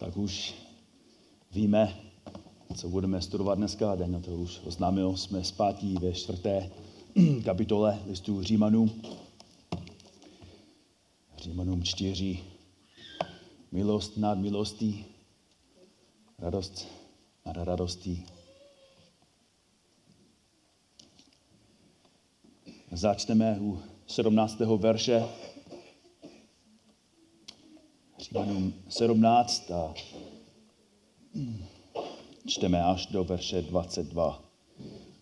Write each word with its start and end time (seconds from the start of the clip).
tak 0.00 0.16
už 0.16 0.54
víme, 1.52 2.00
co 2.76 2.88
budeme 2.88 3.22
studovat 3.22 3.54
dneska. 3.54 3.94
Daniel 3.94 4.20
to 4.20 4.30
už 4.30 4.60
oznámil, 4.64 5.16
jsme 5.16 5.44
zpátí 5.44 5.94
ve 5.94 6.12
čtvrté 6.12 6.70
kapitole 7.44 7.98
listu 8.06 8.42
Římanů. 8.42 8.90
Římanům 11.38 11.82
čtyři. 11.82 12.40
Milost 13.72 14.16
nad 14.16 14.38
milostí, 14.38 15.04
radost 16.38 16.88
nad 17.46 17.56
radostí. 17.56 18.26
Začneme 22.92 23.58
u 23.60 23.78
17. 24.06 24.60
verše. 24.60 25.24
Římanům 28.32 28.74
17 28.88 29.70
a 29.70 29.94
čteme 32.46 32.82
až 32.82 33.06
do 33.06 33.24
verše 33.24 33.62
22. 33.62 34.42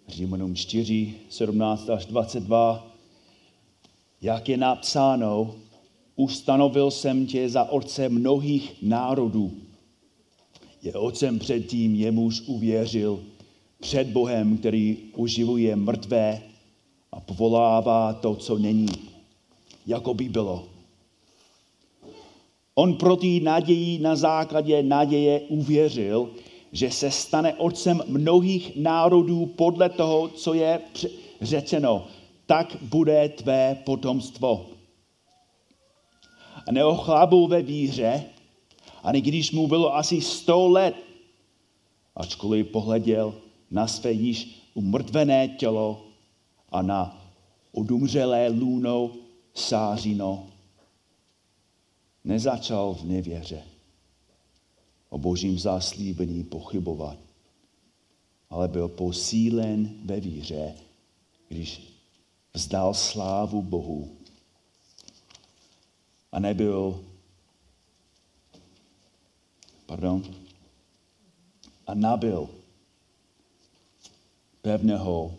Římanům 0.08 0.54
4, 0.54 1.14
17 1.30 1.90
až 1.90 2.06
22. 2.06 2.86
Jak 4.22 4.48
je 4.48 4.56
napsáno, 4.56 5.54
ustanovil 6.16 6.90
jsem 6.90 7.26
tě 7.26 7.48
za 7.48 7.64
otce 7.64 8.08
mnohých 8.08 8.82
národů. 8.82 9.52
Je 10.82 10.92
otcem 10.92 11.38
předtím, 11.38 11.94
jemuž 11.94 12.40
uvěřil, 12.40 13.24
před 13.80 14.08
Bohem, 14.08 14.58
který 14.58 14.96
uživuje 15.16 15.76
mrtvé 15.76 16.42
a 17.12 17.20
povolává 17.20 18.12
to, 18.12 18.36
co 18.36 18.58
není, 18.58 18.88
jako 19.86 20.14
by 20.14 20.28
bylo. 20.28 20.77
On 22.78 22.94
pro 22.94 23.16
té 23.16 23.26
naději 23.42 23.98
na 23.98 24.16
základě 24.16 24.82
naděje 24.82 25.40
uvěřil, 25.40 26.30
že 26.72 26.90
se 26.90 27.10
stane 27.10 27.54
otcem 27.54 28.02
mnohých 28.06 28.76
národů 28.76 29.46
podle 29.46 29.88
toho, 29.88 30.28
co 30.28 30.54
je 30.54 30.80
řečeno. 31.40 32.06
Tak 32.46 32.76
bude 32.82 33.28
tvé 33.28 33.78
potomstvo. 33.84 34.66
A 36.66 36.72
neochlabou 36.72 37.46
ve 37.46 37.62
víře, 37.62 38.24
ani 39.02 39.20
když 39.20 39.52
mu 39.52 39.66
bylo 39.66 39.96
asi 39.96 40.20
sto 40.20 40.68
let, 40.68 40.94
ačkoliv 42.16 42.66
pohleděl 42.66 43.34
na 43.70 43.86
své 43.86 44.12
již 44.12 44.60
umrtvené 44.74 45.48
tělo 45.48 46.06
a 46.72 46.82
na 46.82 47.24
odumřelé 47.72 48.48
lůno 48.48 49.10
sářino, 49.54 50.47
nezačal 52.24 52.94
v 52.94 53.04
nevěře. 53.04 53.62
O 55.08 55.18
božím 55.18 55.58
zaslíbení 55.58 56.44
pochybovat, 56.44 57.18
ale 58.50 58.68
byl 58.68 58.88
posílen 58.88 59.90
ve 60.04 60.20
víře, 60.20 60.74
když 61.48 61.82
vzdal 62.52 62.94
slávu 62.94 63.62
Bohu. 63.62 64.16
A 66.32 66.38
nebyl, 66.38 67.04
pardon, 69.86 70.34
a 71.86 71.94
nabil 71.94 72.48
pevného 74.62 75.34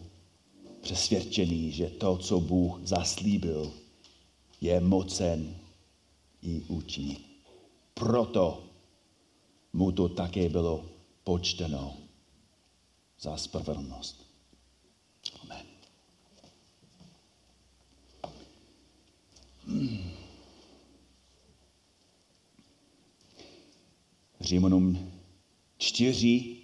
přesvědčení, 0.82 1.72
že 1.72 1.90
to, 1.90 2.18
co 2.18 2.40
Bůh 2.40 2.80
zaslíbil, 2.84 3.74
je 4.62 4.80
mocen 4.80 5.59
i 6.42 6.62
učí. 6.62 7.26
Proto 7.94 8.64
mu 9.74 9.92
to 9.92 10.10
také 10.10 10.50
bylo 10.50 10.86
počteno 11.24 11.98
za 13.20 13.38
spravedlnost. 13.38 14.26
Amen. 15.44 15.66
Římanům 24.40 25.12
čtyři 25.78 26.58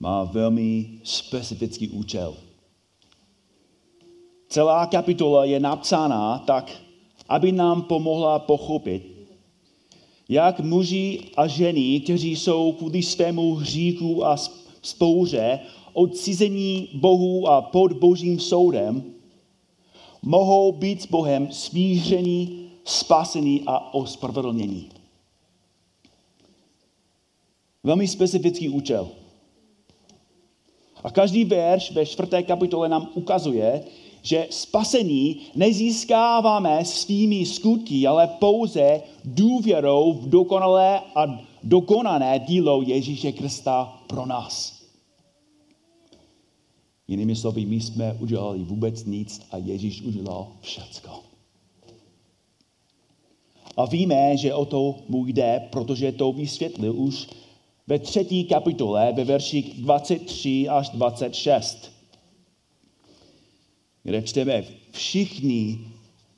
má 0.00 0.24
velmi 0.24 1.00
specifický 1.04 1.88
účel. 1.88 2.36
Celá 4.48 4.86
kapitola 4.86 5.44
je 5.44 5.60
napsána 5.60 6.38
tak, 6.38 6.82
aby 7.30 7.52
nám 7.52 7.82
pomohla 7.82 8.38
pochopit, 8.38 9.02
jak 10.28 10.60
muži 10.60 11.20
a 11.36 11.46
ženy, 11.46 12.00
kteří 12.00 12.36
jsou 12.36 12.72
kvůli 12.72 13.02
svému 13.02 13.54
hříku 13.54 14.26
a 14.26 14.36
spouře 14.82 15.60
odcizení 15.92 16.88
Bohu 16.94 17.48
a 17.48 17.62
pod 17.62 17.92
božím 17.92 18.40
soudem, 18.40 19.04
mohou 20.22 20.72
být 20.72 21.02
s 21.02 21.06
Bohem 21.06 21.52
smíření, 21.52 22.70
spasení 22.84 23.62
a 23.66 23.94
ospravedlnění. 23.94 24.88
Velmi 27.84 28.08
specifický 28.08 28.68
účel. 28.68 29.08
A 31.04 31.10
každý 31.10 31.44
verš 31.44 31.90
ve 31.90 32.06
čtvrté 32.06 32.42
kapitole 32.42 32.88
nám 32.88 33.08
ukazuje, 33.14 33.84
že 34.22 34.46
spasení 34.50 35.40
nezískáváme 35.54 36.84
svými 36.84 37.46
skutky, 37.46 38.06
ale 38.06 38.26
pouze 38.26 39.02
důvěrou 39.24 40.12
v 40.12 40.28
dokonalé 40.28 41.00
a 41.14 41.40
dokonané 41.62 42.38
dílo 42.38 42.82
Ježíše 42.82 43.32
Krista 43.32 44.02
pro 44.06 44.26
nás. 44.26 44.80
Jinými 47.08 47.36
slovy, 47.36 47.66
my 47.66 47.80
jsme 47.80 48.16
udělali 48.20 48.58
vůbec 48.58 49.04
nic 49.04 49.42
a 49.50 49.56
Ježíš 49.56 50.02
udělal 50.02 50.46
všecko. 50.60 51.10
A 53.76 53.86
víme, 53.86 54.36
že 54.36 54.54
o 54.54 54.64
to 54.64 54.94
mu 55.08 55.26
jde, 55.26 55.68
protože 55.72 56.12
to 56.12 56.32
vysvětlil 56.32 56.94
už 56.96 57.28
ve 57.86 57.98
třetí 57.98 58.44
kapitole, 58.44 59.12
ve 59.12 59.24
verších 59.24 59.82
23 59.82 60.68
až 60.68 60.88
26 60.88 61.89
kde 64.02 64.22
čteme, 64.22 64.64
všichni 64.90 65.78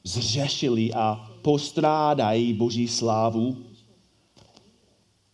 zřešili 0.04 0.92
a 0.92 1.30
postrádají 1.42 2.52
Boží 2.52 2.88
slávu, 2.88 3.56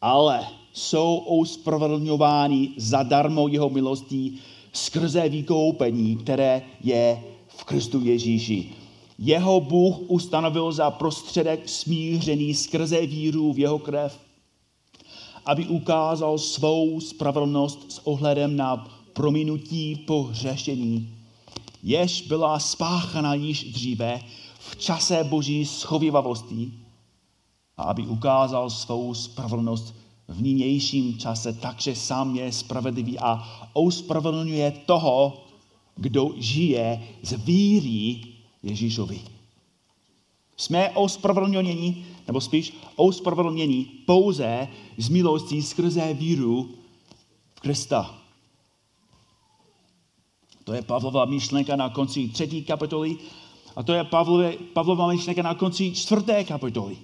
ale 0.01 0.47
jsou 0.73 1.17
ospravedlňováni 1.17 2.69
zadarmo 2.77 3.49
jeho 3.49 3.71
milostí 3.71 4.39
skrze 4.73 5.29
vykoupení, 5.29 6.17
které 6.17 6.63
je 6.81 7.23
v 7.49 7.65
Kristu 7.65 8.05
Ježíši. 8.05 8.73
Jeho 9.19 9.61
Bůh 9.61 9.97
ustanovil 10.07 10.73
za 10.73 10.91
prostředek 10.91 11.69
smířený 11.69 12.55
skrze 12.55 13.07
víru 13.07 13.53
v 13.53 13.59
jeho 13.59 13.79
krev, 13.79 14.19
aby 15.47 15.67
ukázal 15.67 16.39
svou 16.39 17.01
spravedlnost 17.01 17.93
s 17.93 18.07
ohledem 18.07 18.57
na 18.57 18.89
prominutí 19.13 19.97
pohřešení 19.97 21.18
jež 21.83 22.23
byla 22.23 22.59
spáchana 22.59 23.35
již 23.35 23.73
dříve 23.73 24.21
v 24.59 24.77
čase 24.77 25.25
boží 25.25 25.67
schovivavosti 25.67 26.73
a 27.77 27.83
aby 27.83 28.07
ukázal 28.07 28.71
svou 28.71 29.15
spravedlnost 29.15 29.95
v 30.29 30.43
nynějším 30.43 31.19
čase, 31.19 31.53
takže 31.53 31.97
sám 31.97 32.37
je 32.37 32.53
spravedlivý 32.53 33.19
a 33.19 33.61
ospravedlňuje 33.73 34.71
toho, 34.87 35.45
kdo 35.97 36.35
žije 36.37 37.09
z 37.23 37.33
víry 37.45 38.21
Ježíšovi. 38.63 39.21
Jsme 40.57 40.91
ospravedlněni, 40.91 42.07
nebo 42.27 42.41
spíš 42.41 42.77
ospravedlněni 42.97 43.87
pouze 44.07 44.69
z 44.99 45.09
milostí 45.09 45.63
skrze 45.63 46.15
víru 46.15 46.71
v 47.55 47.61
Krista. 47.61 48.19
To 50.69 50.75
je 50.75 50.83
Pavlova 50.83 51.25
myšlenka 51.25 51.77
na 51.77 51.89
konci 51.89 52.29
třetí 52.29 52.63
kapitoly 52.63 53.17
a 53.77 53.83
to 53.83 53.93
je 53.93 54.05
Pavlové, 54.05 54.53
Pavlova 54.73 55.09
myšlenka 55.09 55.43
na 55.43 55.55
konci 55.55 55.95
čtvrté 55.95 56.45
kapitoly. 56.45 56.97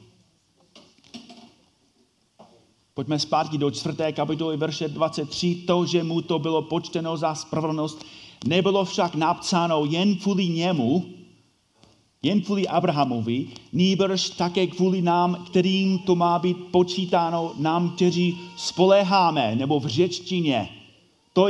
Pojďme 2.95 3.19
zpátky 3.19 3.59
do 3.59 3.71
čtvrté 3.71 4.13
kapitoly, 4.13 4.57
verše 4.57 4.89
23. 4.89 5.55
To, 5.55 5.87
že 5.87 6.03
mu 6.03 6.23
to 6.23 6.39
bylo 6.39 6.63
počteno 6.63 7.17
za 7.17 7.35
spravedlnost, 7.35 8.05
nebylo 8.47 8.85
však 8.85 9.15
napsáno 9.15 9.85
jen 9.85 10.17
kvůli 10.17 10.49
němu, 10.49 11.05
jen 12.23 12.43
kvůli 12.43 12.69
Abrahamovi, 12.69 13.47
nýbrž 13.73 14.31
také 14.31 14.67
kvůli 14.67 15.03
nám, 15.03 15.45
kterým 15.45 15.99
to 15.99 16.15
má 16.15 16.39
být 16.39 16.57
počítáno, 16.71 17.53
nám, 17.59 17.91
kteří 17.91 18.39
spoléháme, 18.57 19.57
nebo 19.57 19.81
v 19.81 19.87
řečtině, 19.87 20.84
to 21.35 21.49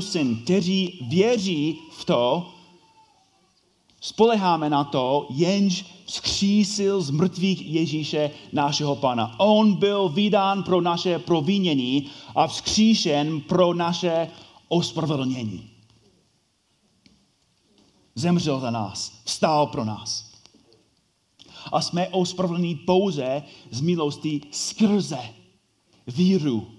syn, 0.00 0.36
kteří 0.36 1.06
věří 1.08 1.78
v 1.90 2.04
to, 2.04 2.52
spoleháme 4.00 4.70
na 4.70 4.84
to, 4.84 5.26
jenž 5.30 5.84
skřísil 6.06 7.02
z 7.02 7.10
mrtvých 7.10 7.66
Ježíše 7.66 8.30
našeho 8.52 8.96
Pana. 8.96 9.40
On 9.40 9.74
byl 9.74 10.08
vydán 10.08 10.62
pro 10.62 10.80
naše 10.80 11.18
provinění 11.18 12.10
a 12.34 12.46
vzkříšen 12.46 13.40
pro 13.40 13.74
naše 13.74 14.30
ospravedlnění. 14.68 15.70
Zemřel 18.14 18.60
za 18.60 18.70
nás, 18.70 19.20
vstál 19.24 19.66
pro 19.66 19.84
nás. 19.84 20.32
A 21.72 21.80
jsme 21.80 22.08
ospravedlněni 22.08 22.74
pouze 22.74 23.42
z 23.70 23.80
milosti 23.80 24.40
skrze 24.50 25.18
víru 26.06 26.75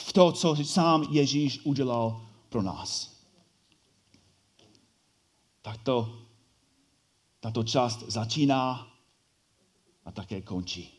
v 0.00 0.12
to, 0.12 0.32
co 0.32 0.56
sám 0.64 1.06
Ježíš 1.10 1.60
udělal 1.64 2.26
pro 2.48 2.62
nás. 2.62 3.16
Tak 5.62 5.82
to, 5.82 6.18
tato 7.40 7.64
část 7.64 8.02
začíná 8.08 8.88
a 10.04 10.12
také 10.12 10.40
končí. 10.42 10.90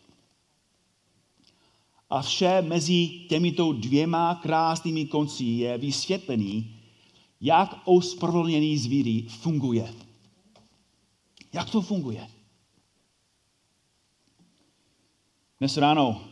A 2.09 2.21
vše 2.21 2.61
mezi 2.61 3.07
těmito 3.29 3.73
dvěma 3.73 4.35
krásnými 4.35 5.05
konci 5.05 5.43
je 5.43 5.77
vysvětlený, 5.77 6.79
jak 7.41 7.81
ospravedlněný 7.85 8.77
zvíří 8.77 9.27
funguje. 9.27 9.93
Jak 11.53 11.69
to 11.69 11.81
funguje? 11.81 12.27
Dnes 15.59 15.77
ráno 15.77 16.30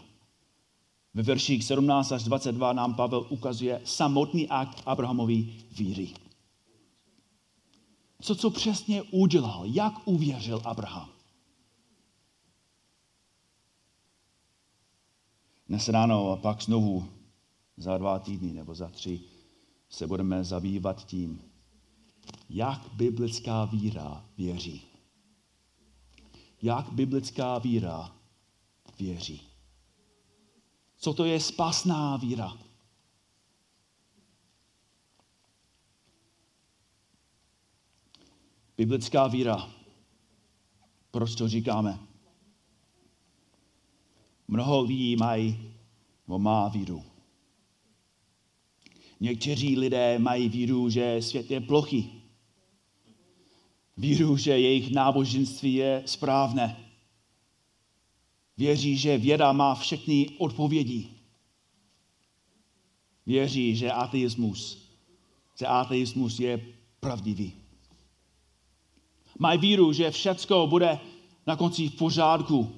ve 1.19 1.24
verších 1.24 1.63
17 1.63 2.12
až 2.12 2.24
22 2.24 2.74
nám 2.74 2.95
Pavel 2.95 3.25
ukazuje 3.30 3.81
samotný 3.83 4.48
akt 4.48 4.83
Abrahamový 4.86 5.66
víry. 5.71 6.13
Co, 8.21 8.36
co 8.36 8.50
přesně 8.50 9.04
udělal, 9.04 9.66
jak 9.66 9.94
uvěřil 10.07 10.62
Abraham. 10.66 11.10
Dnes 15.68 15.89
ráno 15.89 16.31
a 16.31 16.38
pak 16.38 16.62
znovu 16.62 17.10
za 17.77 17.98
dva 17.98 18.19
týdny 18.19 18.54
nebo 18.54 18.75
za 18.75 18.89
tři 18.89 19.19
se 19.89 20.07
budeme 20.07 20.44
zabývat 20.44 21.06
tím, 21.06 21.42
jak 22.50 22.94
biblická 22.94 23.66
víra 23.66 24.25
věří. 24.38 24.81
Jak 26.62 26.92
biblická 26.92 27.57
víra 27.57 28.16
věří. 29.00 29.49
Co 31.00 31.13
to 31.13 31.25
je 31.25 31.40
spasná 31.40 32.18
víra? 32.18 32.57
Biblická 38.78 39.28
víra. 39.28 39.69
Proč 41.12 41.36
to 41.36 41.48
říkáme? 41.48 42.00
Mnoho 44.48 44.81
lidí 44.81 45.16
mají, 45.16 45.74
nebo 46.28 46.40
má 46.40 46.68
víru. 46.68 47.04
Někteří 49.19 49.78
lidé 49.78 50.19
mají 50.19 50.50
víru, 50.50 50.90
že 50.90 51.22
svět 51.22 51.52
je 51.52 51.62
plochý. 51.62 52.24
Víru, 53.98 54.38
že 54.38 54.60
jejich 54.60 54.92
náboženství 54.92 55.74
je 55.74 56.04
správné. 56.06 56.88
Věří, 58.59 58.97
že 58.97 59.17
věda 59.17 59.51
má 59.51 59.75
všechny 59.75 60.29
odpovědi. 60.38 61.07
Věří, 63.25 63.75
že 63.75 63.91
ateismus, 63.91 64.77
že 65.59 65.65
ateismus 65.65 66.39
je 66.39 66.65
pravdivý. 67.00 67.53
Mají 69.39 69.59
víru, 69.59 69.94
že 69.94 70.11
všecko 70.11 70.67
bude 70.67 71.00
na 71.47 71.56
konci 71.56 71.88
v 71.88 71.95
pořádku. 71.95 72.71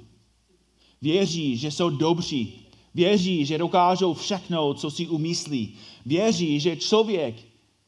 Věří, 1.01 1.57
že 1.57 1.71
jsou 1.71 1.89
dobří. 1.89 2.53
Věří, 2.93 3.45
že 3.45 3.57
dokážou 3.57 4.13
všechno, 4.13 4.73
co 4.73 4.91
si 4.91 5.07
umyslí. 5.07 5.75
Věří, 6.05 6.59
že 6.59 6.77
člověk 6.77 7.35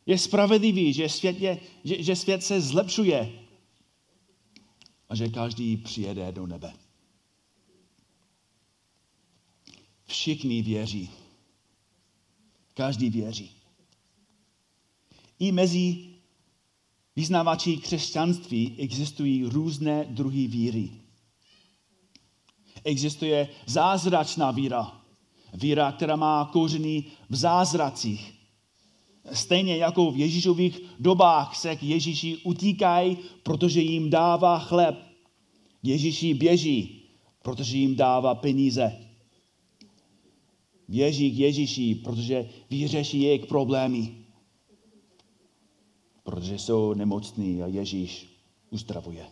je 0.05 0.17
spravedlivý, 0.17 0.93
že 0.93 1.09
svět, 1.09 1.41
je, 1.41 1.59
že, 1.83 2.03
že 2.03 2.15
svět 2.15 2.43
se 2.43 2.61
zlepšuje 2.61 3.31
a 5.09 5.15
že 5.15 5.29
každý 5.29 5.77
přijede 5.77 6.31
do 6.31 6.47
nebe. 6.47 6.82
Všichni 10.13 10.61
věří. 10.61 11.09
Každý 12.73 13.09
věří. 13.09 13.51
I 15.39 15.51
mezi 15.51 16.05
vyznávači 17.15 17.77
křesťanství 17.77 18.75
existují 18.77 19.43
různé 19.43 20.05
druhy 20.09 20.47
víry. 20.47 20.91
Existuje 22.83 23.49
zázračná 23.65 24.51
víra. 24.51 25.01
Víra, 25.53 25.91
která 25.91 26.15
má 26.15 26.49
kořeny 26.53 27.03
v 27.29 27.35
zázracích. 27.35 28.33
Stejně 29.33 29.77
jako 29.77 30.11
v 30.11 30.17
Ježíšových 30.17 30.81
dobách 30.99 31.55
se 31.55 31.75
k 31.75 31.83
Ježíši 31.83 32.37
utíkají, 32.37 33.17
protože 33.43 33.81
jim 33.81 34.09
dává 34.09 34.59
chleb. 34.59 34.95
Ježíši 35.83 36.33
běží, 36.33 37.01
protože 37.41 37.77
jim 37.77 37.95
dává 37.95 38.35
peníze 38.35 39.12
věří 40.89 41.31
k 41.31 41.39
Ježíši, 41.39 41.95
protože 41.95 42.49
vyřeší 42.69 43.21
jejich 43.21 43.45
problémy. 43.45 44.15
Protože 46.23 46.59
jsou 46.59 46.93
nemocní 46.93 47.63
a 47.63 47.67
Ježíš 47.67 48.27
uzdravuje. 48.69 49.25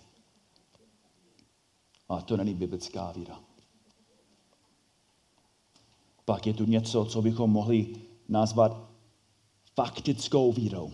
A 2.09 2.21
to 2.21 2.37
není 2.37 2.53
biblická 2.53 3.11
víra. 3.11 3.39
Pak 6.25 6.47
je 6.47 6.53
tu 6.53 6.65
něco, 6.65 7.05
co 7.05 7.21
bychom 7.21 7.51
mohli 7.51 7.95
nazvat 8.29 8.89
faktickou 9.75 10.51
vírou. 10.51 10.91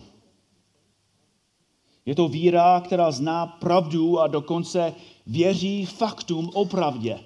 Je 2.06 2.14
to 2.14 2.28
víra, 2.28 2.80
která 2.80 3.10
zná 3.10 3.46
pravdu 3.46 4.18
a 4.18 4.26
dokonce 4.26 4.94
věří 5.26 5.86
faktům 5.86 6.50
o 6.54 6.64
pravdě. 6.64 7.20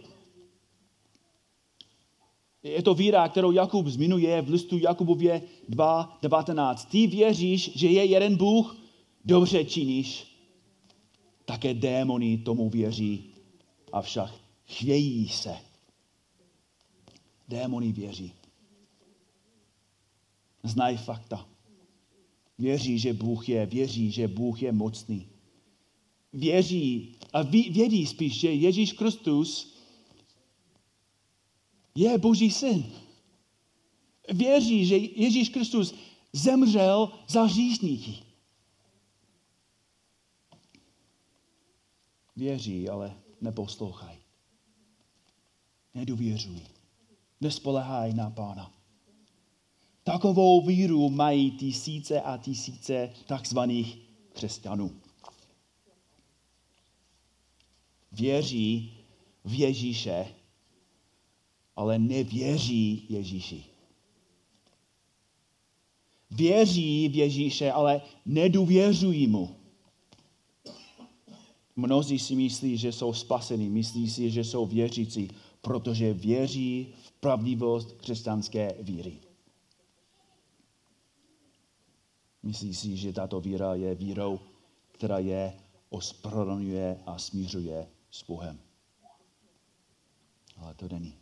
Je 2.62 2.82
to 2.82 2.94
víra, 2.94 3.28
kterou 3.28 3.52
Jakub 3.52 3.86
zmiňuje 3.86 4.42
v 4.42 4.48
listu 4.48 4.78
Jakubově 4.78 5.42
2.19. 5.70 6.86
Ty 6.90 7.06
věříš, 7.06 7.70
že 7.74 7.88
je 7.88 8.04
jeden 8.04 8.36
Bůh, 8.36 8.76
dobře 9.24 9.64
činíš. 9.64 10.26
Také 11.44 11.74
démoni 11.74 12.38
tomu 12.38 12.70
věří, 12.70 13.24
avšak 13.92 14.34
chvějí 14.66 15.28
se. 15.28 15.56
Démoni 17.48 17.92
věří. 17.92 18.32
Znají 20.62 20.96
fakta. 20.96 21.48
Věří, 22.58 22.98
že 22.98 23.12
Bůh 23.12 23.48
je, 23.48 23.66
věří, 23.66 24.10
že 24.10 24.28
Bůh 24.28 24.62
je 24.62 24.72
mocný. 24.72 25.28
Věří 26.32 27.16
a 27.32 27.42
vědí 27.42 28.06
spíš, 28.06 28.40
že 28.40 28.52
Ježíš 28.52 28.92
Kristus 28.92 29.71
je 31.94 32.18
Boží 32.18 32.50
syn. 32.50 32.92
Věří, 34.32 34.86
že 34.86 34.96
Ježíš 34.96 35.48
Kristus 35.48 35.94
zemřel 36.32 37.12
za 37.28 37.42
hříšníky. 37.42 38.18
Věří, 42.36 42.88
ale 42.88 43.16
neposlouchají. 43.40 44.18
Nedůvěřují. 45.94 46.62
Nespolehají 47.40 48.14
na 48.14 48.30
Pána. 48.30 48.72
Takovou 50.04 50.66
víru 50.66 51.10
mají 51.10 51.50
tisíce 51.50 52.20
a 52.20 52.36
tisíce 52.36 53.14
takzvaných 53.26 53.98
křesťanů. 54.32 55.00
Věří 58.12 58.98
v 59.44 59.58
Ježíše 59.60 60.34
ale 61.76 61.98
nevěří 61.98 63.06
Ježíši. 63.08 63.64
Věří 66.30 67.08
v 67.08 67.16
Ježíše, 67.16 67.72
ale 67.72 68.00
nedůvěřují 68.26 69.26
mu. 69.26 69.56
Mnozí 71.76 72.18
si 72.18 72.36
myslí, 72.36 72.76
že 72.76 72.92
jsou 72.92 73.12
spasení, 73.12 73.70
myslí 73.70 74.10
si, 74.10 74.30
že 74.30 74.44
jsou 74.44 74.66
věřící, 74.66 75.30
protože 75.60 76.14
věří 76.14 76.94
v 77.02 77.12
pravdivost 77.12 77.92
křesťanské 77.92 78.74
víry. 78.80 79.20
Myslí 82.42 82.74
si, 82.74 82.96
že 82.96 83.12
tato 83.12 83.40
víra 83.40 83.74
je 83.74 83.94
vírou, 83.94 84.40
která 84.92 85.18
je 85.18 85.52
ospravedlňuje 85.88 87.00
a 87.06 87.18
smířuje 87.18 87.88
s 88.10 88.22
Bohem. 88.26 88.60
Ale 90.56 90.74
to 90.74 90.88
není. 90.88 91.21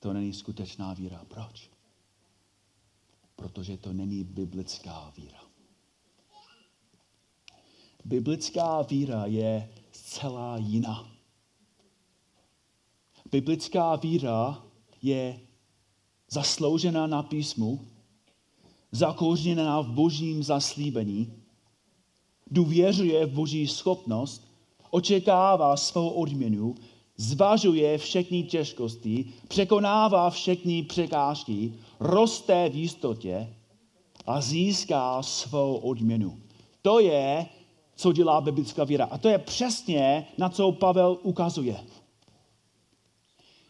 To 0.00 0.12
není 0.12 0.32
skutečná 0.32 0.94
víra. 0.94 1.24
Proč? 1.28 1.70
Protože 3.36 3.76
to 3.76 3.92
není 3.92 4.24
biblická 4.24 5.12
víra. 5.16 5.48
biblická 8.08 8.82
víra 8.82 9.26
je 9.26 9.68
zcela 9.92 10.56
jiná. 10.56 11.08
Biblická 13.30 13.96
víra 13.96 14.62
je 15.02 15.40
zasloužená 16.30 17.06
na 17.06 17.22
písmu, 17.22 17.88
zakořeněná 18.92 19.80
v 19.80 19.90
božím 19.92 20.42
zaslíbení, 20.42 21.32
důvěřuje 22.50 23.26
v 23.26 23.34
boží 23.34 23.66
schopnost, 23.66 24.48
očekává 24.90 25.76
svou 25.76 26.08
odměnu, 26.08 26.74
zvažuje 27.18 27.98
všechny 27.98 28.42
těžkosti, 28.42 29.24
překonává 29.48 30.30
všechny 30.30 30.82
překážky, 30.82 31.74
roste 32.00 32.68
v 32.68 32.74
jistotě 32.74 33.54
a 34.26 34.40
získá 34.40 35.22
svou 35.22 35.76
odměnu. 35.76 36.38
To 36.82 37.00
je, 37.00 37.46
co 37.96 38.12
dělá 38.12 38.40
biblická 38.40 38.84
víra. 38.84 39.04
A 39.04 39.18
to 39.18 39.28
je 39.28 39.38
přesně, 39.38 40.26
na 40.38 40.48
co 40.48 40.72
Pavel 40.72 41.18
ukazuje. 41.22 41.76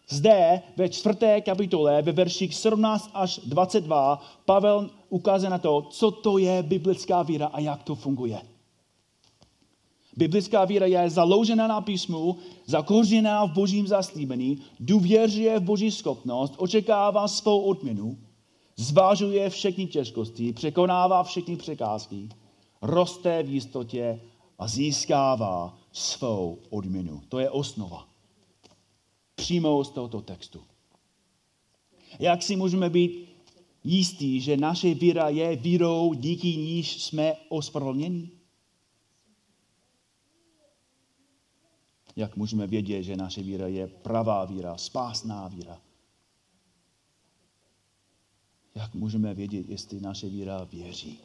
Zde 0.08 0.62
ve 0.76 0.88
čtvrté 0.88 1.40
kapitole, 1.40 2.02
ve 2.02 2.12
verších 2.12 2.54
17 2.54 3.10
až 3.14 3.40
22, 3.46 4.22
Pavel 4.44 4.90
ukazuje 5.08 5.50
na 5.50 5.58
to, 5.58 5.82
co 5.90 6.10
to 6.10 6.38
je 6.38 6.62
biblická 6.62 7.22
víra 7.22 7.46
a 7.46 7.60
jak 7.60 7.82
to 7.82 7.94
funguje. 7.94 8.40
Biblická 10.18 10.64
víra 10.64 10.86
je 10.86 11.10
založena 11.10 11.66
na 11.66 11.80
písmu, 11.80 12.36
zakořeněná 12.66 13.44
v 13.44 13.52
božím 13.52 13.86
zaslíbení, 13.86 14.58
důvěřuje 14.80 15.58
v 15.58 15.62
boží 15.62 15.90
schopnost, 15.90 16.54
očekává 16.56 17.28
svou 17.28 17.60
odměnu, 17.60 18.18
zvážuje 18.76 19.50
všechny 19.50 19.86
těžkosti, 19.86 20.52
překonává 20.52 21.22
všechny 21.22 21.56
překázky, 21.56 22.28
roste 22.82 23.42
v 23.42 23.48
jistotě 23.48 24.20
a 24.58 24.68
získává 24.68 25.78
svou 25.92 26.58
odměnu. 26.70 27.22
To 27.28 27.38
je 27.38 27.50
osnova 27.50 28.08
přímo 29.34 29.84
z 29.84 29.90
tohoto 29.90 30.20
textu. 30.20 30.60
Jak 32.18 32.42
si 32.42 32.56
můžeme 32.56 32.90
být 32.90 33.28
jistí, 33.84 34.40
že 34.40 34.56
naše 34.56 34.94
víra 34.94 35.28
je 35.28 35.56
vírou, 35.56 36.14
díky 36.14 36.56
níž 36.56 37.02
jsme 37.02 37.34
ospravedlněni? 37.48 38.37
Jak 42.18 42.36
můžeme 42.36 42.66
vědět, 42.66 43.02
že 43.02 43.16
naše 43.16 43.42
víra 43.42 43.66
je 43.66 43.86
pravá 43.86 44.44
víra, 44.44 44.76
spásná 44.76 45.48
víra? 45.48 45.80
Jak 48.74 48.94
můžeme 48.94 49.34
vědět, 49.34 49.68
jestli 49.68 50.00
naše 50.00 50.28
víra 50.28 50.64
věří? 50.64 51.18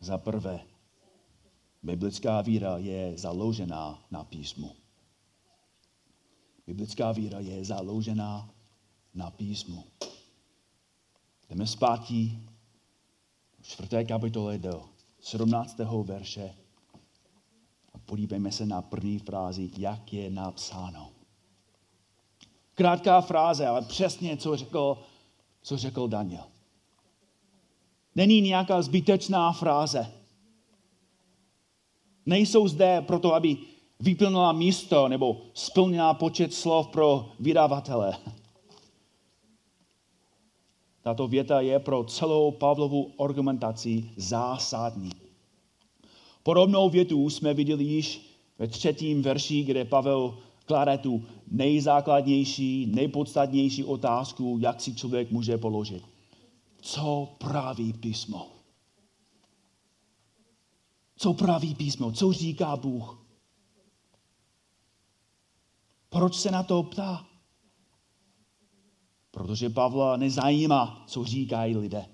Za 0.00 0.18
prvé, 0.18 0.64
Biblická 1.82 2.40
víra 2.40 2.78
je 2.78 3.18
založená 3.18 4.04
na 4.10 4.24
písmu. 4.24 4.76
Biblická 6.66 7.12
víra 7.12 7.40
je 7.40 7.64
založená 7.64 8.50
na 9.14 9.30
písmu. 9.30 9.84
Jdeme 11.48 11.66
zpátky 11.66 12.38
v 13.60 13.66
čtvrté 13.66 14.04
kapitole 14.04 14.58
do 14.58 14.88
17. 15.20 15.78
verše 16.04 16.61
a 17.94 17.98
podívejme 17.98 18.52
se 18.52 18.66
na 18.66 18.82
první 18.82 19.18
frázi, 19.18 19.70
jak 19.78 20.12
je 20.12 20.30
napsáno. 20.30 21.10
Krátká 22.74 23.20
fráze, 23.20 23.66
ale 23.66 23.82
přesně, 23.82 24.36
co 24.36 24.56
řekl, 24.56 24.98
co 25.62 25.76
řekl 25.76 26.08
Daniel. 26.08 26.44
Není 28.14 28.40
nějaká 28.40 28.82
zbytečná 28.82 29.52
fráze 29.52 30.22
Nejsou 32.26 32.68
zde 32.68 33.00
proto, 33.00 33.34
aby 33.34 33.56
vyplnila 34.00 34.52
místo 34.52 35.08
nebo 35.08 35.40
splnila 35.54 36.14
počet 36.14 36.54
slov 36.54 36.88
pro 36.88 37.32
vydavatele. 37.40 38.16
Tato 41.02 41.28
věta 41.28 41.60
je 41.60 41.78
pro 41.78 42.04
celou 42.04 42.50
Pavlovu 42.50 43.12
argumentaci 43.24 44.10
zásadní. 44.16 45.10
Podobnou 46.42 46.90
větu 46.90 47.30
jsme 47.30 47.54
viděli 47.54 47.84
již 47.84 48.32
ve 48.58 48.68
třetím 48.68 49.22
verši, 49.22 49.62
kde 49.62 49.84
Pavel 49.84 50.38
klade 50.66 50.98
tu 50.98 51.24
nejzákladnější, 51.50 52.86
nejpodstatnější 52.86 53.84
otázku, 53.84 54.58
jak 54.60 54.80
si 54.80 54.94
člověk 54.94 55.30
může 55.30 55.58
položit. 55.58 56.02
Co 56.80 57.34
praví 57.38 57.92
písmo? 57.92 58.48
Co 61.16 61.34
praví 61.34 61.74
písmo? 61.74 62.12
Co 62.12 62.32
říká 62.32 62.76
Bůh? 62.76 63.26
Proč 66.08 66.34
se 66.34 66.50
na 66.50 66.62
to 66.62 66.82
ptá? 66.82 67.26
Protože 69.30 69.70
Pavla 69.70 70.16
nezajímá, 70.16 71.04
co 71.06 71.24
říkají 71.24 71.76
lidé. 71.76 72.06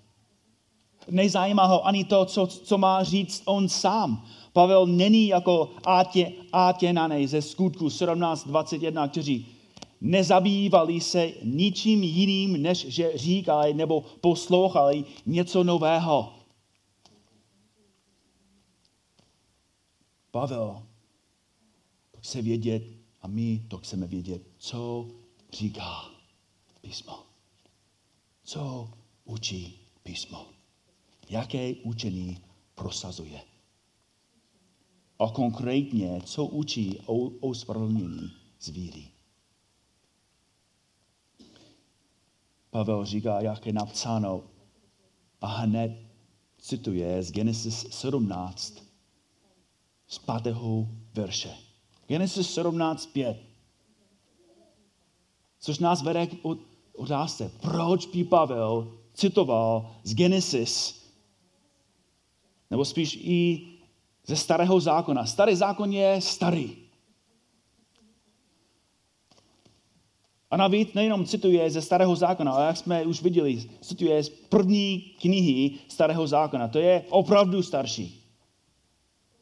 Nezajímá 1.10 1.64
ho 1.64 1.86
ani 1.86 2.04
to, 2.04 2.24
co, 2.24 2.46
co 2.46 2.78
má 2.78 3.04
říct 3.04 3.42
on 3.44 3.68
sám. 3.68 4.26
Pavel 4.52 4.86
není 4.86 5.26
jako 5.28 5.70
Átě, 5.84 6.32
Átěnanej 6.52 7.26
ze 7.26 7.42
skutku 7.42 7.88
17.21, 7.88 9.08
kteří 9.08 9.46
nezabývali 10.00 11.00
se 11.00 11.32
ničím 11.42 12.02
jiným, 12.02 12.62
než 12.62 12.86
že 12.86 13.12
říkali 13.14 13.74
nebo 13.74 14.04
poslouchali 14.20 15.04
něco 15.26 15.64
nového. 15.64 16.32
Pavel 20.30 20.82
to 22.10 22.20
chce 22.20 22.42
vědět 22.42 22.82
a 23.22 23.28
my 23.28 23.64
to 23.68 23.78
chceme 23.78 24.06
vědět, 24.06 24.42
co 24.58 25.08
říká 25.52 26.10
písmo. 26.80 27.22
Co 28.44 28.90
učí 29.24 29.78
písmo. 30.02 30.57
Jaké 31.30 31.74
učení 31.74 32.38
prosazuje. 32.74 33.40
A 35.18 35.28
konkrétně, 35.28 36.20
co 36.24 36.46
učí 36.46 36.98
o, 37.06 37.14
o 37.48 37.54
z 38.60 38.68
víry. 38.68 39.04
Pavel 42.70 43.04
říká, 43.04 43.40
jak 43.40 43.66
je 43.66 43.72
napsáno 43.72 44.44
a 45.40 45.46
hned 45.46 46.08
cituje 46.58 47.22
z 47.22 47.32
Genesis 47.32 47.86
17, 47.90 48.82
z 50.06 50.18
pátého 50.18 50.88
verše. 51.14 51.54
Genesis 52.06 52.58
17.5. 52.58 53.36
Což 55.60 55.78
nás 55.78 56.02
vede 56.02 56.26
k 56.26 56.36
otázce, 56.92 57.52
proč 57.60 58.06
by 58.06 58.24
Pavel 58.24 58.98
citoval 59.14 59.90
z 60.04 60.14
Genesis, 60.14 61.07
nebo 62.70 62.84
spíš 62.84 63.18
i 63.22 63.66
ze 64.26 64.36
starého 64.36 64.80
zákona. 64.80 65.26
Starý 65.26 65.54
zákon 65.54 65.92
je 65.92 66.20
starý. 66.20 66.76
A 70.50 70.56
navíc 70.56 70.92
nejenom 70.94 71.24
cituje 71.24 71.70
ze 71.70 71.82
starého 71.82 72.16
zákona, 72.16 72.52
ale 72.52 72.66
jak 72.66 72.76
jsme 72.76 73.04
už 73.04 73.22
viděli, 73.22 73.70
cituje 73.80 74.22
z 74.24 74.28
první 74.28 75.00
knihy 75.20 75.70
starého 75.88 76.26
zákona. 76.26 76.68
To 76.68 76.78
je 76.78 77.04
opravdu 77.08 77.62
starší. 77.62 78.24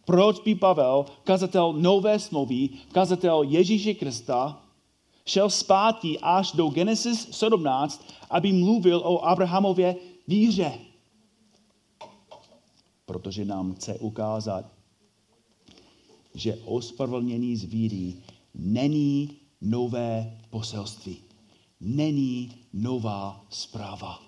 Proč 0.05 0.41
by 0.41 0.55
Pavel, 0.55 1.07
kazatel 1.25 1.73
nové 1.73 2.19
smlouvy, 2.19 2.69
kazatel 2.93 3.43
Ježíše 3.43 3.95
Krista, 3.95 4.63
šel 5.27 5.51
zpátky 5.51 6.19
až 6.23 6.53
do 6.53 6.69
Genesis 6.69 7.29
17, 7.31 8.07
aby 8.31 8.53
mluvil 8.53 9.03
o 9.05 9.25
Abrahamově 9.25 9.97
víře? 10.29 10.73
Protože 13.07 13.45
nám 13.45 13.75
chce 13.75 13.99
ukázat, 13.99 14.73
že 16.35 16.57
ospravedlnění 16.57 17.57
z 17.57 17.65
víry 17.65 18.15
není 18.55 19.37
nové 19.61 20.41
poselství. 20.51 21.23
Není 21.81 22.67
nová 22.73 23.47
zpráva. 23.51 24.23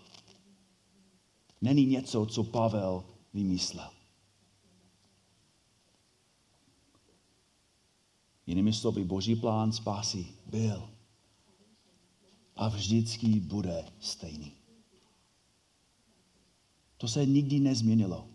Není 1.60 1.86
něco, 1.86 2.26
co 2.26 2.44
Pavel 2.44 3.04
vymyslel. 3.34 3.90
Jinými 8.46 8.72
slovy, 8.72 9.04
boží 9.04 9.36
plán 9.36 9.72
spásy 9.72 10.26
byl 10.46 10.90
a 12.56 12.68
vždycky 12.68 13.40
bude 13.40 13.84
stejný. 14.00 14.52
To 16.96 17.08
se 17.08 17.26
nikdy 17.26 17.60
nezměnilo. 17.60 18.28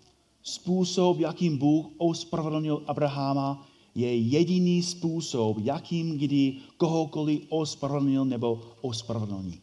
Způsob, 0.43 1.19
jakým 1.19 1.57
Bůh 1.57 1.85
ospravedlnil 1.97 2.83
Abrahama, 2.87 3.67
je 3.95 4.17
jediný 4.17 4.83
způsob, 4.83 5.57
jakým 5.59 6.17
kdy 6.17 6.57
kohokoliv 6.77 7.41
ospravedlnil 7.49 8.25
nebo 8.25 8.61
ospravedlní. 8.81 9.61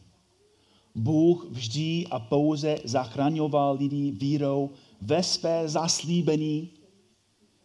Bůh 0.95 1.45
vždy 1.49 2.07
a 2.07 2.19
pouze 2.19 2.77
zachraňoval 2.83 3.75
lidi 3.75 4.11
vírou 4.11 4.69
ve 5.01 5.23
své 5.23 5.69
zaslíbení, 5.69 6.69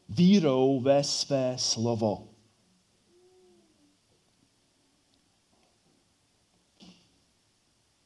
vírou 0.08 0.80
ve 0.80 1.04
své 1.04 1.56
slovo. 1.58 2.28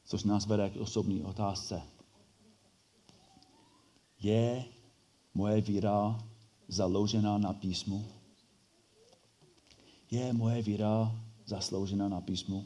Což 0.05 0.23
nás 0.23 0.45
vede 0.45 0.69
k 0.69 0.77
osobní 0.77 1.23
otázce. 1.23 1.81
Je 4.21 4.65
moje 5.33 5.61
víra 5.61 6.19
založena 6.67 7.37
na 7.37 7.53
písmu? 7.53 8.05
Je 10.11 10.33
moje 10.33 10.61
víra 10.61 11.11
zasloužena 11.45 12.09
na 12.09 12.21
písmu? 12.21 12.65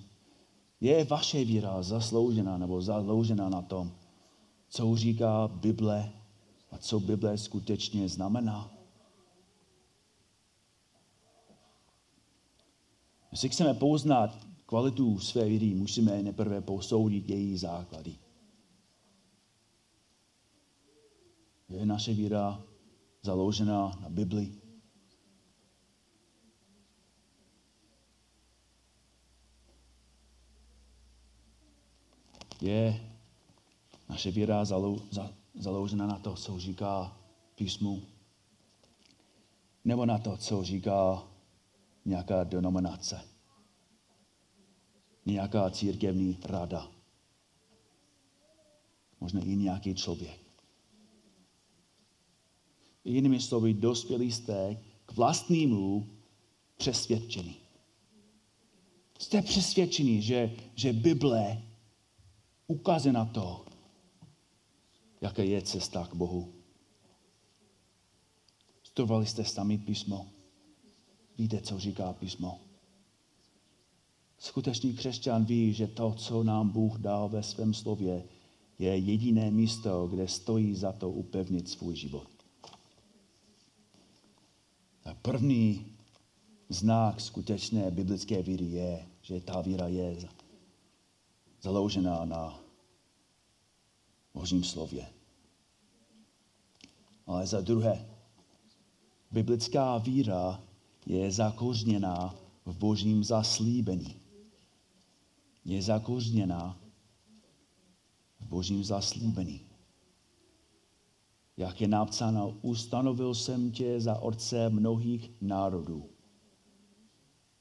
Je 0.82 1.06
vaše 1.06 1.46
víra 1.46 1.84
zasloužena 1.84 2.58
nebo 2.58 2.82
založena 2.82 3.50
na 3.50 3.62
tom, 3.62 3.92
co 4.70 4.96
říká 4.96 5.48
Bible 5.48 6.14
a 6.72 6.78
co 6.78 7.00
Bible 7.00 7.38
skutečně 7.38 8.10
znamená? 8.10 8.72
Jestli 13.32 13.50
chceme 13.50 13.74
poznat 13.74 14.48
kvalitu 14.66 15.20
své 15.20 15.46
víry, 15.46 15.76
musíme 15.76 16.24
nejprve 16.24 16.62
posoudit 16.62 17.30
její 17.30 17.58
základy. 17.58 18.16
Je 21.76 21.86
naše 21.86 22.14
víra 22.14 22.64
založena 23.22 24.00
na 24.02 24.10
Bibli? 24.10 24.56
Je 32.62 33.12
naše 34.10 34.32
víra 34.32 34.66
založena 35.54 36.08
na 36.08 36.20
to, 36.20 36.36
co 36.36 36.60
říká 36.60 37.18
písmu? 37.56 38.02
Nebo 39.84 40.06
na 40.06 40.18
to, 40.18 40.38
co 40.38 40.64
říká 40.64 41.28
nějaká 42.06 42.44
denominace? 42.44 43.22
Nějaká 45.26 45.70
církevní 45.70 46.40
rada? 46.46 46.92
Možná 49.20 49.42
i 49.42 49.56
nějaký 49.56 49.96
člověk. 49.96 50.45
Jinými 53.06 53.40
slovy, 53.40 53.74
dospělí 53.74 54.32
jste 54.32 54.78
k 55.06 55.12
vlastnímu 55.12 56.10
přesvědčení. 56.78 57.56
Jste 59.20 59.42
přesvědčení, 59.42 60.22
že, 60.22 60.56
že 60.76 60.94
Bible 60.94 61.62
ukazuje 62.68 63.14
na 63.14 63.26
to, 63.26 63.66
jaká 65.22 65.44
je 65.44 65.62
cesta 65.62 66.08
k 66.08 66.16
Bohu. 66.16 66.54
Studovali 68.84 69.26
jste 69.26 69.46
sami 69.46 69.78
písmo. 69.78 70.28
Víte, 71.38 71.62
co 71.62 71.80
říká 71.80 72.14
písmo. 72.14 72.60
Skutečný 74.40 74.94
křesťan 74.94 75.46
ví, 75.46 75.74
že 75.74 75.88
to, 75.88 76.14
co 76.14 76.44
nám 76.44 76.70
Bůh 76.70 76.98
dal 76.98 77.30
ve 77.30 77.44
svém 77.44 77.74
slově, 77.74 78.24
je 78.80 78.98
jediné 78.98 79.52
místo, 79.52 80.08
kde 80.08 80.28
stojí 80.28 80.76
za 80.76 80.92
to 80.92 81.10
upevnit 81.10 81.70
svůj 81.70 81.96
život. 81.96 82.35
První 85.26 85.86
znak 86.70 87.22
skutečné 87.22 87.92
biblické 87.92 88.44
víry 88.44 88.66
je, 88.66 89.08
že 89.22 89.42
ta 89.42 89.62
víra 89.62 89.88
je 89.88 90.30
založená 91.62 92.26
na 92.26 92.60
Božím 94.34 94.64
slově. 94.64 95.10
Ale 97.26 97.48
za 97.48 97.62
druhé, 97.62 98.06
biblická 99.32 99.98
víra 99.98 100.64
je 101.06 101.32
zakořněná 101.32 102.36
v 102.66 102.78
božím 102.78 103.24
zaslíbení. 103.24 104.16
Je 105.66 105.82
zakořněná 105.82 106.78
v 108.40 108.46
božím 108.46 108.84
zaslíbení. 108.84 109.62
Jak 111.58 111.82
je 111.82 111.88
napsáno, 111.88 112.58
ustanovil 112.62 113.34
jsem 113.34 113.72
tě 113.72 114.00
za 114.02 114.20
otce 114.20 114.70
mnohých 114.70 115.32
národů. 115.42 116.10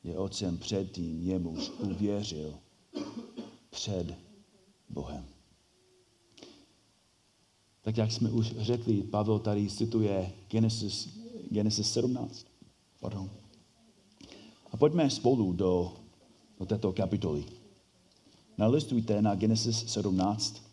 Je 0.04 0.18
otcem 0.18 0.58
předtím, 0.58 1.22
jemuž 1.22 1.70
uvěřil 1.78 2.54
před 3.70 4.14
Bohem. 4.88 5.24
Tak 7.82 7.96
jak 7.96 8.12
jsme 8.12 8.30
už 8.30 8.54
řekli, 8.58 9.02
Pavel 9.02 9.38
tady 9.38 9.70
cituje 9.70 10.32
Genesis, 10.48 11.18
Genesis 11.50 11.92
17. 11.92 12.46
Pardon. 13.00 13.30
A 14.72 14.76
pojďme 14.76 15.10
spolu 15.10 15.52
do, 15.52 15.92
do 16.58 16.66
této 16.66 16.92
kapitoly. 16.92 17.44
Nalistujte 18.58 19.22
na 19.22 19.34
Genesis 19.34 19.86
17. 19.86 20.63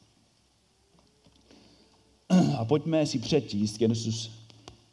A 2.61 2.65
pojďme 2.65 3.05
si 3.05 3.19
přečíst 3.19 3.77
Genesis, 3.77 4.31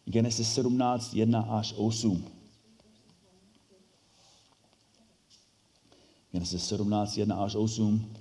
Genesis 0.05 0.55
17, 0.55 1.15
1 1.15 1.41
až 1.41 1.75
8. 1.77 2.25
Genesis 6.33 6.69
17, 6.69 7.17
1 7.17 7.37
až 7.37 7.55
8. 7.55 8.13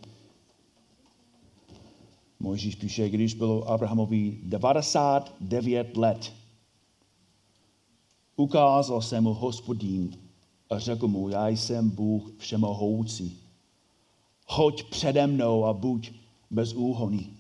Mojžíš 2.40 2.76
píše, 2.76 3.10
když 3.10 3.34
bylo 3.34 3.70
Abrahamovi 3.70 4.40
99 4.44 5.98
let, 5.98 6.34
ukázal 8.36 9.02
se 9.02 9.22
mu 9.22 9.34
hospodín 9.34 10.18
a 10.70 10.80
řekl 10.80 11.08
mu, 11.08 11.30
já 11.30 11.48
jsem 11.48 11.90
Bůh 11.90 12.32
všemohoucí. 12.38 13.40
Hoď 14.48 14.84
přede 14.84 15.28
mnou 15.28 15.66
a 15.66 15.74
buď 15.74 16.12
bez 16.52 16.74
úhony. 16.74 17.37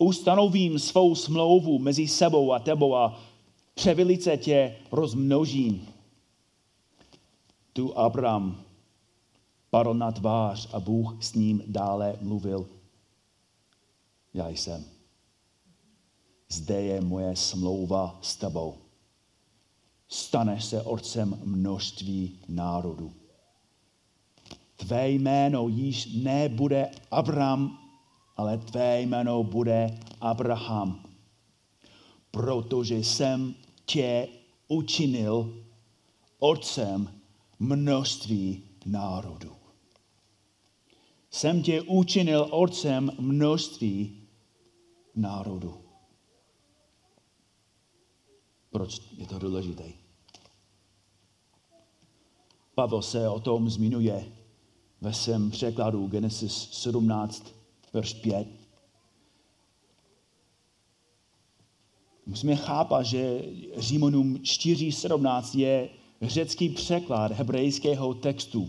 Ustanovím 0.00 0.78
svou 0.78 1.14
smlouvu 1.14 1.78
mezi 1.78 2.08
sebou 2.08 2.52
a 2.52 2.58
tebou 2.58 2.94
a 2.94 3.20
převilice 3.74 4.36
tě 4.36 4.76
rozmnožím. 4.92 5.88
Tu 7.72 7.98
Abraham 7.98 8.62
padl 9.70 9.94
na 9.94 10.12
tvář 10.12 10.68
a 10.72 10.80
Bůh 10.80 11.24
s 11.24 11.34
ním 11.34 11.62
dále 11.66 12.16
mluvil 12.20 12.66
já 14.34 14.48
jsem. 14.48 14.84
Zde 16.48 16.82
je 16.82 17.00
moje 17.00 17.36
smlouva 17.36 18.18
s 18.22 18.36
tebou. 18.36 18.74
Stane 20.08 20.60
se 20.60 20.82
otcem 20.82 21.40
množství 21.44 22.38
národů. 22.48 23.12
Tvé 24.76 25.10
jméno 25.10 25.68
již 25.68 26.14
nebude 26.14 26.90
Abraham, 27.10 27.79
ale 28.40 28.58
tvé 28.58 29.00
jméno 29.00 29.42
bude 29.44 29.98
Abraham. 30.20 31.04
Protože 32.30 32.96
jsem 32.96 33.54
tě 33.86 34.28
učinil 34.68 35.64
otcem 36.38 37.20
množství 37.58 38.62
národů. 38.86 39.52
Jsem 41.30 41.62
tě 41.62 41.82
učinil 41.82 42.48
otcem 42.50 43.10
množství 43.18 44.22
národu. 45.14 45.80
Proč 48.70 49.00
je 49.16 49.26
to 49.26 49.38
důležité? 49.38 49.92
Pavel 52.74 53.02
se 53.02 53.28
o 53.28 53.40
tom 53.40 53.70
zmiňuje 53.70 54.32
ve 55.00 55.14
svém 55.14 55.50
překladu 55.50 56.06
Genesis 56.06 56.68
17, 56.72 57.59
verš 57.92 58.14
5. 58.14 58.48
Musíme 62.26 62.56
chápat, 62.56 63.02
že 63.02 63.44
Římanům 63.76 64.36
4.17 64.36 65.58
je 65.58 65.88
řecký 66.22 66.68
překlad 66.68 67.32
hebrejského 67.32 68.14
textu. 68.14 68.68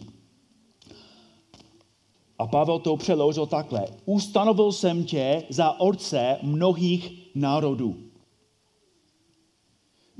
A 2.39 2.47
Pavel 2.47 2.79
to 2.79 2.97
přeložil 2.97 3.45
takhle. 3.45 3.87
Ustanovil 4.05 4.71
jsem 4.71 5.03
tě 5.03 5.43
za 5.49 5.79
orce 5.79 6.37
mnohých 6.41 7.11
národů. 7.35 7.97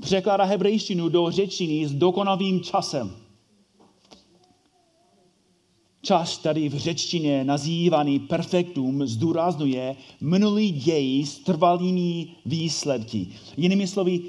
Překládá 0.00 0.44
hebrejštinu 0.44 1.08
do 1.08 1.30
řečtiny 1.30 1.86
s 1.86 1.94
dokonavým 1.94 2.60
časem. 2.60 3.16
Čas 6.04 6.38
tady 6.38 6.68
v 6.68 6.74
řečtině 6.78 7.44
nazývaný 7.44 8.18
perfektum 8.20 9.06
zdůrazňuje 9.06 9.96
minulý 10.20 10.70
děj 10.72 11.26
s 11.26 11.38
trvalými 11.38 12.28
výsledky. 12.46 13.28
Jinými 13.56 13.86
slovy, 13.86 14.20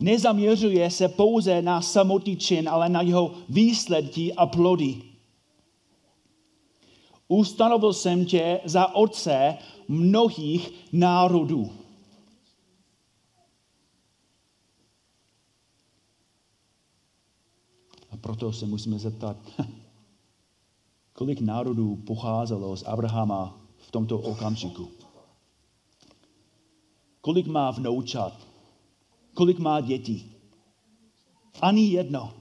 nezaměřuje 0.00 0.90
se 0.90 1.08
pouze 1.08 1.62
na 1.62 1.82
samotný 1.82 2.36
čin, 2.36 2.68
ale 2.68 2.88
na 2.88 3.02
jeho 3.02 3.34
výsledky 3.48 4.34
a 4.34 4.46
plody. 4.46 5.02
Ustanovil 7.28 7.92
jsem 7.92 8.24
tě 8.24 8.60
za 8.64 8.94
otce 8.94 9.58
mnohých 9.88 10.70
národů. 10.92 11.72
A 18.10 18.16
proto 18.16 18.52
se 18.52 18.66
musíme 18.66 18.98
zeptat, 18.98 19.36
kolik 21.18 21.40
národů 21.40 21.96
pocházelo 21.96 22.76
z 22.76 22.82
Abrahama 22.82 23.60
v 23.76 23.90
tomto 23.90 24.18
okamžiku. 24.18 24.88
Kolik 27.20 27.46
má 27.46 27.70
vnoučat? 27.70 28.32
Kolik 29.34 29.58
má 29.58 29.80
dětí? 29.80 30.32
Ani 31.60 31.86
jedno. 31.86 32.34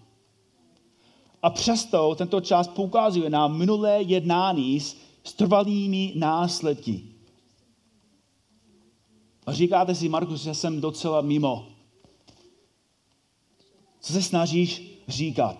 A 1.41 1.49
přesto 1.49 2.15
tento 2.15 2.41
čas 2.41 2.67
poukazuje 2.67 3.29
na 3.29 3.47
minulé 3.47 4.01
jednání 4.01 4.79
s, 4.79 4.97
s 5.23 5.33
trvalými 5.33 6.13
následky. 6.15 7.03
A 9.45 9.53
říkáte 9.53 9.95
si, 9.95 10.09
Markus, 10.09 10.41
že 10.41 10.53
jsem 10.53 10.81
docela 10.81 11.21
mimo. 11.21 11.67
Co 13.99 14.13
se 14.13 14.21
snažíš 14.21 15.01
říkat? 15.07 15.57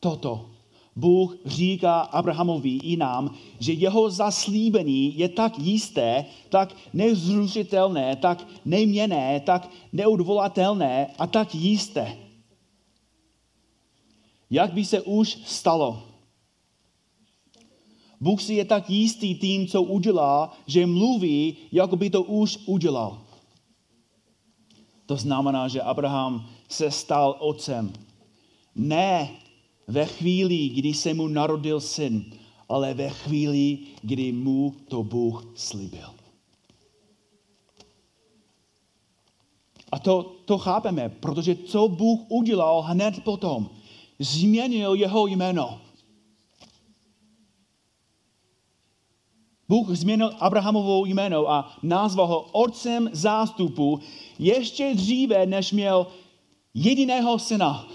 Toto. 0.00 0.52
Bůh 0.96 1.36
říká 1.44 2.00
Abrahamovi 2.00 2.70
i 2.70 2.96
nám, 2.96 3.34
že 3.60 3.72
jeho 3.72 4.10
zaslíbení 4.10 5.18
je 5.18 5.28
tak 5.28 5.58
jisté, 5.58 6.24
tak 6.48 6.76
nezrušitelné, 6.92 8.16
tak 8.16 8.46
neměné, 8.64 9.40
tak 9.40 9.70
neodvolatelné 9.92 11.06
a 11.18 11.26
tak 11.26 11.54
jisté. 11.54 12.16
Jak 14.50 14.72
by 14.72 14.84
se 14.84 15.00
už 15.00 15.38
stalo? 15.44 16.02
Bůh 18.20 18.42
si 18.42 18.54
je 18.54 18.64
tak 18.64 18.90
jistý 18.90 19.34
tím, 19.34 19.66
co 19.66 19.82
udělá, 19.82 20.52
že 20.66 20.86
mluví, 20.86 21.56
jako 21.72 21.96
by 21.96 22.10
to 22.10 22.22
už 22.22 22.58
udělal. 22.66 23.22
To 25.06 25.16
znamená, 25.16 25.68
že 25.68 25.82
Abraham 25.82 26.46
se 26.68 26.90
stal 26.90 27.36
otcem. 27.38 27.92
Ne 28.74 29.30
ve 29.88 30.06
chvíli, 30.06 30.68
kdy 30.68 30.94
se 30.94 31.14
mu 31.14 31.28
narodil 31.28 31.80
syn, 31.80 32.24
ale 32.68 32.94
ve 32.94 33.08
chvíli, 33.10 33.78
kdy 34.02 34.32
mu 34.32 34.74
to 34.88 35.02
Bůh 35.02 35.52
slíbil. 35.54 36.08
A 39.92 39.98
to, 39.98 40.36
to 40.44 40.58
chápeme, 40.58 41.08
protože 41.08 41.54
co 41.54 41.88
Bůh 41.88 42.20
udělal 42.28 42.82
hned 42.82 43.24
potom, 43.24 43.70
změnil 44.18 44.94
jeho 44.94 45.26
jméno. 45.26 45.80
Bůh 49.68 49.88
změnil 49.90 50.30
Abrahamovo 50.40 51.04
jméno 51.04 51.50
a 51.50 51.76
nazval 51.82 52.26
ho 52.26 52.40
otcem 52.40 53.10
zástupu 53.12 54.00
ještě 54.38 54.94
dříve, 54.94 55.46
než 55.46 55.72
měl 55.72 56.06
jediného 56.74 57.38
syna. 57.38 57.88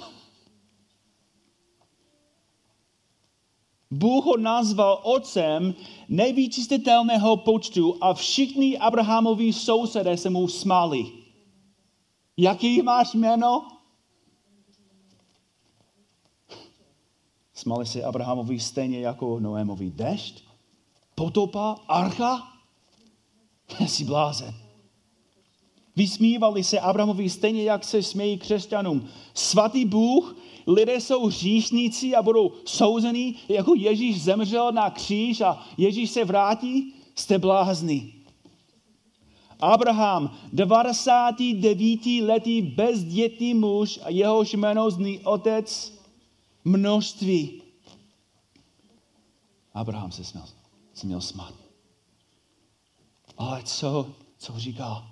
Bůh 3.91 4.25
ho 4.25 4.37
nazval 4.37 4.99
otcem 5.03 5.75
nejvyčistitelného 6.09 7.37
počtu 7.37 7.97
a 8.01 8.13
všichni 8.13 8.77
Abrahamovi 8.77 9.53
sousedé 9.53 10.17
se 10.17 10.29
mu 10.29 10.47
smáli. 10.47 11.05
Jaký 12.37 12.81
máš 12.81 13.13
jméno? 13.13 13.67
Smáli 17.53 17.85
se 17.85 18.03
Abrahamovi 18.03 18.59
stejně 18.59 18.99
jako 18.99 19.39
Noémovi 19.39 19.91
dešť, 19.91 20.43
potopa, 21.15 21.75
archa. 21.87 22.53
Jsi 23.87 24.03
blázen. 24.03 24.53
Vysmívali 25.95 26.63
se 26.63 26.79
Abrahamovi 26.79 27.29
stejně, 27.29 27.63
jak 27.63 27.83
se 27.83 28.03
smějí 28.03 28.37
křesťanům. 28.37 29.07
Svatý 29.33 29.85
Bůh, 29.85 30.35
lidé 30.67 31.01
jsou 31.01 31.25
hříšníci 31.25 32.15
a 32.15 32.21
budou 32.21 32.51
souzení, 32.65 33.35
jako 33.49 33.73
Ježíš 33.75 34.23
zemřel 34.23 34.71
na 34.71 34.89
kříž 34.89 35.41
a 35.41 35.65
Ježíš 35.77 36.11
se 36.11 36.25
vrátí. 36.25 36.93
Jste 37.15 37.39
blázni. 37.39 38.13
Abraham, 39.59 40.37
99 40.53 42.21
letý 42.21 42.61
bezdětný 42.61 43.53
muž 43.53 43.99
a 44.03 44.09
jehož 44.09 44.53
jméno 44.53 44.91
zní 44.91 45.19
otec 45.19 45.93
množství. 46.65 47.61
Abraham 49.73 50.11
se 50.11 50.23
směl, 50.23 50.45
se 50.93 51.07
měl 51.07 51.21
smát. 51.21 51.53
Ale 53.37 53.63
co, 53.63 54.09
co 54.37 54.59
říká? 54.59 55.07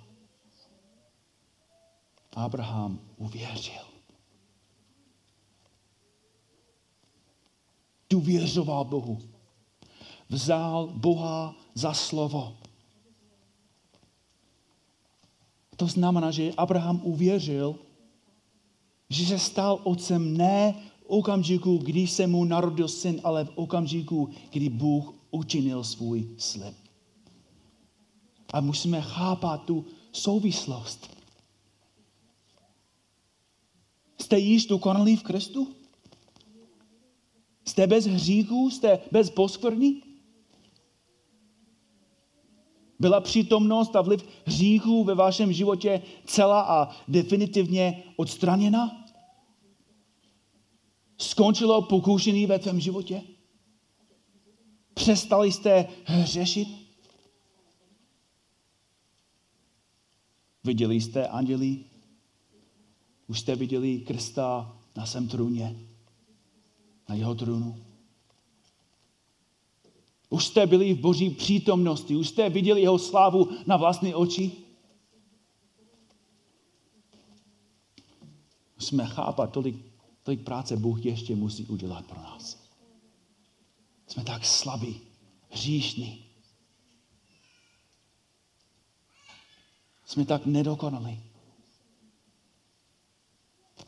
Abraham 2.36 3.00
uvěřil. 3.16 3.85
Důvěřoval 8.10 8.84
Bohu. 8.84 9.18
Vzal 10.28 10.86
Boha 10.94 11.54
za 11.74 11.92
slovo. 11.92 12.56
To 15.76 15.86
znamená, 15.86 16.30
že 16.30 16.52
Abraham 16.56 17.00
uvěřil, 17.04 17.78
že 19.10 19.26
se 19.26 19.38
stal 19.38 19.80
otcem 19.84 20.36
ne 20.36 20.74
okamžiku, 21.06 21.78
kdy 21.78 22.06
se 22.06 22.26
mu 22.26 22.44
narodil 22.44 22.88
syn, 22.88 23.20
ale 23.24 23.44
v 23.44 23.52
okamžiku, 23.54 24.30
kdy 24.50 24.68
Bůh 24.68 25.14
učinil 25.30 25.84
svůj 25.84 26.28
slib. 26.38 26.74
A 28.52 28.60
musíme 28.60 29.02
chápat 29.02 29.64
tu 29.64 29.84
souvislost. 30.12 31.16
Jste 34.20 34.38
již 34.38 34.66
dokonalí 34.66 35.16
v 35.16 35.22
Kristu? 35.22 35.75
Jste 37.68 37.86
bez 37.86 38.06
hříchů? 38.06 38.70
Jste 38.70 38.98
bez 39.12 39.30
poskvrny? 39.30 40.02
Byla 42.98 43.20
přítomnost 43.20 43.96
a 43.96 44.00
vliv 44.00 44.24
hříchů 44.44 45.04
ve 45.04 45.14
vašem 45.14 45.52
životě 45.52 46.02
celá 46.26 46.60
a 46.62 46.96
definitivně 47.08 48.02
odstraněna? 48.16 49.06
Skončilo 51.18 51.82
pokušení 51.82 52.46
ve 52.46 52.58
tvém 52.58 52.80
životě? 52.80 53.22
Přestali 54.94 55.52
jste 55.52 55.88
hřešit? 56.04 56.68
Viděli 60.64 61.00
jste 61.00 61.28
andělí? 61.28 61.84
Už 63.26 63.40
jste 63.40 63.56
viděli 63.56 63.98
Krista 63.98 64.76
na 64.96 65.06
svém 65.06 65.28
trůně? 65.28 65.76
Na 67.08 67.14
jeho 67.14 67.34
trůnu? 67.34 67.82
Už 70.28 70.46
jste 70.46 70.66
byli 70.66 70.94
v 70.94 71.00
boží 71.00 71.30
přítomnosti, 71.30 72.16
už 72.16 72.28
jste 72.28 72.50
viděli 72.50 72.80
jeho 72.80 72.98
slávu 72.98 73.48
na 73.66 73.76
vlastní 73.76 74.14
oči? 74.14 74.52
Musíme 78.76 79.06
chápat 79.06 79.52
tolik 79.52 79.76
tolik 80.26 80.44
práce 80.44 80.76
Bůh 80.76 81.04
ještě 81.04 81.36
musí 81.36 81.66
udělat 81.66 82.06
pro 82.06 82.20
nás. 82.20 82.70
Jsme 84.06 84.24
tak 84.24 84.44
slabí, 84.44 85.00
hříšní. 85.50 86.24
Jsme 90.06 90.24
tak 90.26 90.46
nedokonalí. 90.46 91.20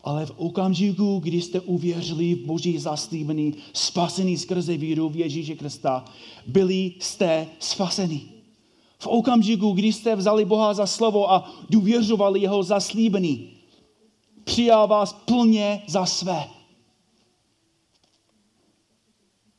Ale 0.08 0.26
v 0.26 0.32
okamžiku, 0.36 1.18
kdy 1.18 1.42
jste 1.42 1.60
uvěřili 1.60 2.34
v 2.34 2.46
Boží 2.46 2.78
zaslíbení, 2.78 3.54
spasení 3.72 4.36
skrze 4.36 4.76
víru 4.76 5.08
v 5.08 5.16
Ježíše 5.16 5.54
Krista, 5.54 6.04
byli 6.46 6.92
jste 7.00 7.46
spaseni. 7.58 8.20
V 8.98 9.06
okamžiku, 9.06 9.72
kdy 9.72 9.92
jste 9.92 10.16
vzali 10.16 10.44
Boha 10.44 10.74
za 10.74 10.86
slovo 10.86 11.32
a 11.32 11.50
důvěřovali 11.70 12.40
jeho 12.40 12.62
zaslíbení, 12.62 13.50
přijal 14.44 14.86
vás 14.86 15.12
plně 15.12 15.82
za 15.86 16.06
své. 16.06 16.48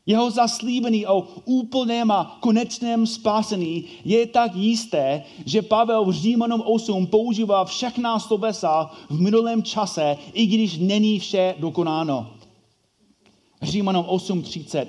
Jeho 0.10 0.32
zaslíbení 0.32 1.06
o 1.06 1.28
úplném 1.46 2.12
a 2.12 2.38
konečném 2.40 3.08
spásení 3.08 3.86
je 4.06 4.28
tak 4.28 4.56
jisté, 4.56 5.24
že 5.46 5.62
Pavel 5.62 6.06
v 6.06 6.12
Římanům 6.12 6.62
8 6.66 7.08
používá 7.08 7.66
všechna 7.66 8.20
slovesa 8.20 8.92
v 9.10 9.22
minulém 9.22 9.64
čase, 9.64 10.18
i 10.34 10.46
když 10.46 10.78
není 10.78 11.20
vše 11.20 11.56
dokonáno. 11.60 12.34
Římanům 13.62 14.06
8.30. 14.06 14.88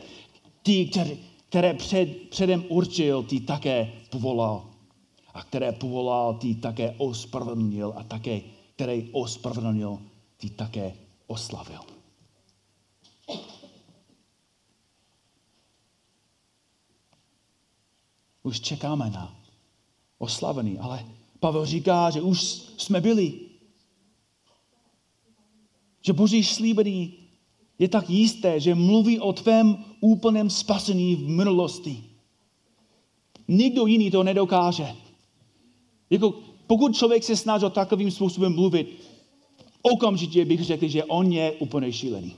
Ty, 0.63 0.87
které, 0.87 1.17
které 1.49 1.75
před, 1.75 2.29
předem 2.31 2.65
určil, 2.69 3.23
ty 3.23 3.41
také 3.41 3.93
povolal. 4.11 4.65
A 5.35 5.43
které 5.43 5.73
povolal, 5.73 6.35
ty 6.35 6.55
také 6.55 6.95
ospravedlnil 6.99 7.93
a 7.97 8.03
také 8.05 8.41
který 8.75 9.09
ospravedlnil, 9.13 9.99
ty 10.37 10.51
také 10.51 10.93
oslavil. 11.27 11.90
Už 18.43 18.61
čekáme 18.61 19.11
na 19.11 19.37
oslavení, 20.19 20.79
ale 20.79 21.07
Pavel 21.41 21.67
říká, 21.67 22.11
že 22.11 22.23
už 22.23 22.41
jsme 22.77 23.01
byli. 23.01 23.41
Že 26.01 26.13
Boží 26.13 26.45
slíbení 26.45 27.15
je 27.79 27.89
tak 27.89 28.11
jisté, 28.11 28.61
že 28.61 28.75
mluví 28.75 29.21
o 29.21 29.33
tvém 29.33 29.85
úplném 30.01 30.51
spasení 30.51 31.17
v 31.17 31.29
minulosti. 31.29 32.05
Nikdo 33.49 33.87
jiný 33.87 34.11
to 34.11 34.23
nedokáže. 34.23 34.97
Jako, 36.11 36.35
pokud 36.67 36.97
člověk 36.97 37.25
se 37.25 37.37
snaží 37.37 37.67
takovým 37.71 38.11
způsobem 38.11 38.55
mluvit, 38.55 39.01
okamžitě 39.83 40.45
bych 40.45 40.65
řekl, 40.65 40.89
že 40.89 41.05
on 41.05 41.33
je 41.33 41.53
úplně 41.53 41.93
šílený. 41.93 42.37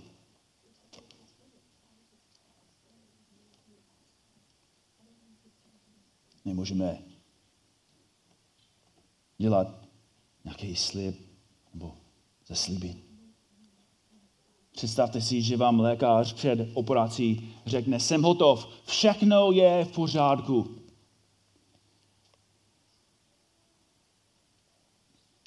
Nemůžeme 6.44 6.98
dělat 9.38 9.68
nějaký 10.44 10.76
slib 10.76 11.16
nebo 11.74 11.94
zaslíbit. 12.46 13.12
Představte 14.72 15.20
si, 15.20 15.42
že 15.42 15.57
vám 15.57 15.81
lékař 15.81 16.33
před 16.33 16.68
operací 16.74 17.55
řekne, 17.66 18.00
jsem 18.00 18.22
hotov, 18.22 18.68
všechno 18.87 19.52
je 19.52 19.85
v 19.85 19.92
pořádku. 19.92 20.78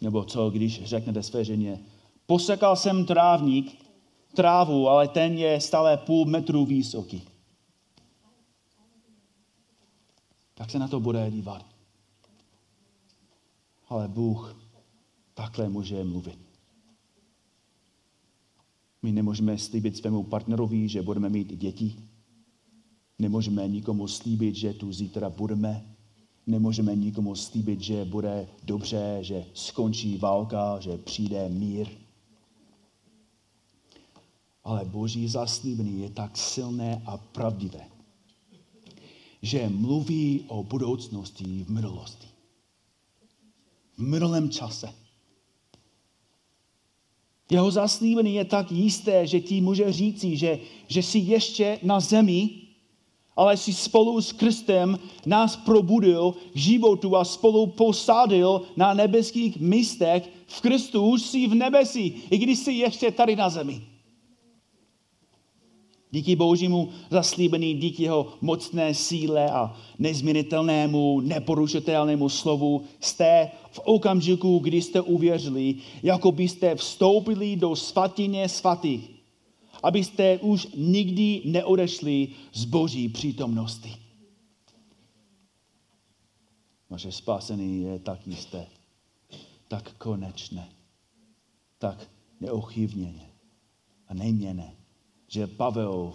Nebo 0.01 0.23
co, 0.23 0.49
když 0.49 0.84
řeknete 0.84 1.23
své 1.23 1.45
ženě, 1.45 1.79
posekal 2.25 2.75
jsem 2.75 3.05
trávník, 3.05 3.86
trávu, 4.36 4.89
ale 4.89 5.08
ten 5.08 5.38
je 5.38 5.62
stále 5.62 5.97
půl 5.97 6.25
metru 6.25 6.65
vysoký. 6.65 7.34
Tak 10.55 10.71
se 10.71 10.79
na 10.79 10.87
to 10.87 10.99
bude 10.99 11.31
dívat. 11.31 11.65
Ale 13.87 14.07
Bůh 14.07 14.55
takhle 15.33 15.69
může 15.69 16.03
mluvit. 16.03 16.39
My 19.01 19.11
nemůžeme 19.11 19.57
slíbit 19.57 19.97
svému 19.97 20.23
partnerovi, 20.23 20.89
že 20.89 21.01
budeme 21.01 21.29
mít 21.29 21.57
děti. 21.57 21.95
Nemůžeme 23.19 23.67
nikomu 23.67 24.07
slíbit, 24.07 24.55
že 24.55 24.73
tu 24.73 24.93
zítra 24.93 25.29
budeme. 25.29 25.95
Nemůžeme 26.47 26.95
nikomu 26.95 27.35
slíbit, 27.35 27.81
že 27.81 28.05
bude 28.05 28.47
dobře, 28.63 29.17
že 29.21 29.45
skončí 29.53 30.17
válka, 30.17 30.79
že 30.79 30.97
přijde 30.97 31.49
mír. 31.49 31.87
Ale 34.63 34.85
Boží 34.85 35.27
zaslíbení 35.27 36.01
je 36.01 36.09
tak 36.09 36.37
silné 36.37 37.01
a 37.05 37.17
pravdivé, 37.17 37.87
že 39.45 39.69
mluví 39.69 40.43
o 40.47 40.63
budoucnosti 40.63 41.63
v 41.63 41.69
minulosti. 41.69 42.27
V 43.97 44.01
minulém 44.01 44.49
čase. 44.49 44.89
Jeho 47.49 47.71
zaslíbení 47.71 48.36
je 48.36 48.45
tak 48.45 48.71
jisté, 48.71 49.27
že 49.27 49.39
ti 49.39 49.62
může 49.62 49.91
říci, 49.93 50.38
že, 50.38 50.60
že 50.88 51.03
jsi 51.03 51.19
ještě 51.19 51.79
na 51.84 51.99
zemi, 51.99 52.49
ale 53.36 53.58
jsi 53.58 53.73
spolu 53.73 54.21
s 54.21 54.31
Kristem 54.31 54.99
nás 55.25 55.55
probudil 55.55 56.36
k 56.53 56.58
životu 56.58 57.15
a 57.15 57.25
spolu 57.25 57.67
posádil 57.67 58.62
na 58.77 58.93
nebeských 58.93 59.60
místech. 59.60 60.29
V 60.47 60.62
Kristu 60.62 61.05
už 61.05 61.21
jsi 61.21 61.47
v 61.47 61.55
nebesi, 61.55 62.13
i 62.29 62.38
když 62.38 62.60
jsi 62.60 62.71
ještě 62.71 63.12
tady 63.12 63.36
na 63.36 63.49
zemi. 63.49 63.94
Díky 66.15 66.36
božímu 66.36 66.89
zaslíbení, 67.10 67.73
díky 67.73 68.04
jeho 68.04 68.34
mocné 68.41 68.93
síle 68.93 69.51
a 69.51 69.75
nezměnitelnému, 69.99 71.19
neporušitelnému 71.19 72.30
slovu 72.30 72.84
jste 72.99 73.51
v 73.71 73.80
okamžiku, 73.84 74.60
kdy 74.60 74.82
jste 74.82 75.01
uvěřili, 75.01 75.75
jako 76.04 76.32
byste 76.32 76.75
vstoupili 76.75 77.56
do 77.56 77.75
svatyně 77.75 78.49
svatých, 78.49 79.12
abyste 79.84 80.38
už 80.38 80.67
nikdy 80.75 81.41
neodešli 81.45 82.28
z 82.54 82.65
boží 82.65 83.10
přítomnosti. 83.10 83.91
Naše 86.89 87.12
spasení 87.12 87.82
je 87.82 87.99
tak 87.99 88.28
jisté, 88.28 88.67
tak 89.67 89.93
konečné, 89.97 90.69
tak 91.78 92.08
neochybněné 92.39 93.30
a 94.08 94.13
nejměné 94.13 94.84
že 95.35 95.47
Pavel 95.47 96.13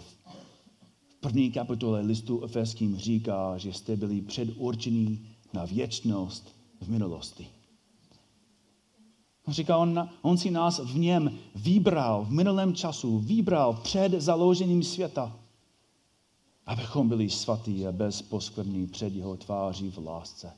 v 1.09 1.15
první 1.19 1.51
kapitole 1.51 2.01
listu 2.01 2.43
Efeským 2.43 2.97
říká, 2.97 3.57
že 3.57 3.73
jste 3.73 3.95
byli 3.95 4.21
předurčení 4.21 5.27
na 5.53 5.65
věčnost 5.65 6.55
v 6.81 6.89
minulosti. 6.89 7.47
On 9.47 9.53
říká, 9.53 9.77
on, 9.77 10.09
on 10.21 10.37
si 10.37 10.51
nás 10.51 10.79
v 10.79 10.97
něm 10.97 11.37
vybral, 11.55 12.25
v 12.25 12.31
minulém 12.31 12.75
času, 12.75 13.19
vybral 13.19 13.73
před 13.73 14.11
založením 14.11 14.83
světa, 14.83 15.39
abychom 16.65 17.09
byli 17.09 17.29
svatí 17.29 17.87
a 17.87 17.91
bez 17.91 18.21
poskvrný 18.21 18.87
před 18.87 19.13
jeho 19.15 19.37
tváří 19.37 19.91
v 19.91 19.97
lásce. 19.97 20.53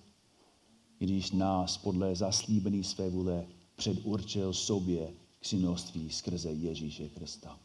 Když 0.99 1.32
nás 1.32 1.78
podle 1.78 2.15
zaslíbení 2.15 2.84
své 2.84 3.10
vůle 3.10 3.45
předurčil 3.76 4.54
sobě 4.54 5.13
k 5.39 5.45
synoství 5.45 6.10
skrze 6.10 6.52
Ježíše 6.52 7.10
Krista. 7.10 7.60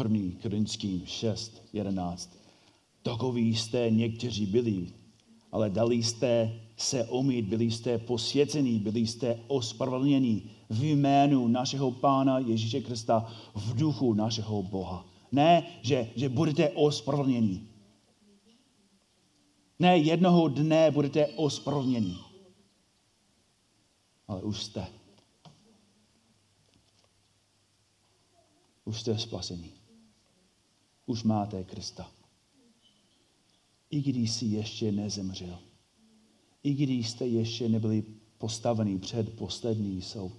První 0.00 0.32
Korinským 0.32 1.06
6, 1.06 1.62
11. 1.72 2.36
Takoví 3.02 3.56
jste 3.56 3.90
někteří 3.90 4.46
byli, 4.46 4.92
ale 5.52 5.70
dali 5.70 6.02
jste 6.02 6.60
se 6.76 7.04
umít, 7.04 7.44
byli 7.44 7.70
jste 7.70 7.98
posvěcení, 7.98 8.78
byli 8.78 9.00
jste 9.06 9.40
ospravedlněni 9.46 10.42
v 10.70 10.82
jménu 10.84 11.48
našeho 11.48 11.90
Pána 11.90 12.38
Ježíše 12.38 12.80
Krista 12.80 13.32
v 13.54 13.74
duchu 13.74 14.14
našeho 14.14 14.62
Boha. 14.62 15.06
Ne, 15.32 15.66
že, 15.82 16.10
že 16.16 16.28
budete 16.28 16.70
ospravedlněni. 16.70 17.68
Ne, 19.78 19.98
jednoho 19.98 20.48
dne 20.48 20.90
budete 20.90 21.26
ospravedlněni. 21.26 22.16
Ale 24.28 24.42
už 24.42 24.62
jste. 24.62 24.86
Už 28.84 29.00
jste 29.00 29.18
spasení 29.18 29.79
už 31.10 31.22
máte 31.22 31.64
Krista. 31.64 32.10
I 33.90 34.02
když 34.02 34.30
jsi 34.30 34.46
ještě 34.46 34.92
nezemřel. 34.92 35.58
I 36.62 36.74
když 36.74 37.10
jste 37.10 37.26
ještě 37.26 37.68
nebyli 37.68 38.04
postaveni 38.38 38.98
před 38.98 39.36
poslední 39.36 40.02
soud. 40.02 40.32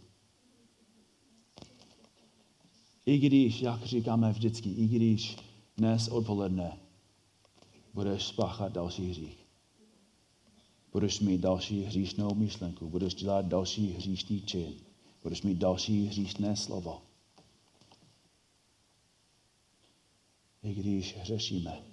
I 3.06 3.18
když, 3.18 3.62
jak 3.62 3.86
říkáme 3.86 4.32
vždycky, 4.32 4.70
i 4.70 4.88
když 4.88 5.38
dnes 5.78 6.08
odpoledne 6.08 6.78
budeš 7.94 8.24
spáchat 8.24 8.72
další 8.72 9.10
hřích. 9.10 9.46
Budeš 10.92 11.20
mít 11.20 11.42
další 11.42 11.84
hříšnou 11.84 12.36
myšlenku, 12.36 12.90
budeš 12.90 13.16
dělat 13.16 13.46
další 13.46 13.92
hříšný 13.92 14.42
čin, 14.42 14.74
budeš 15.24 15.42
mít 15.42 15.58
další 15.58 16.06
hříšné 16.06 16.56
slovo 16.56 17.11
i 20.64 20.74
když 20.74 21.18
hřešíme, 21.18 21.84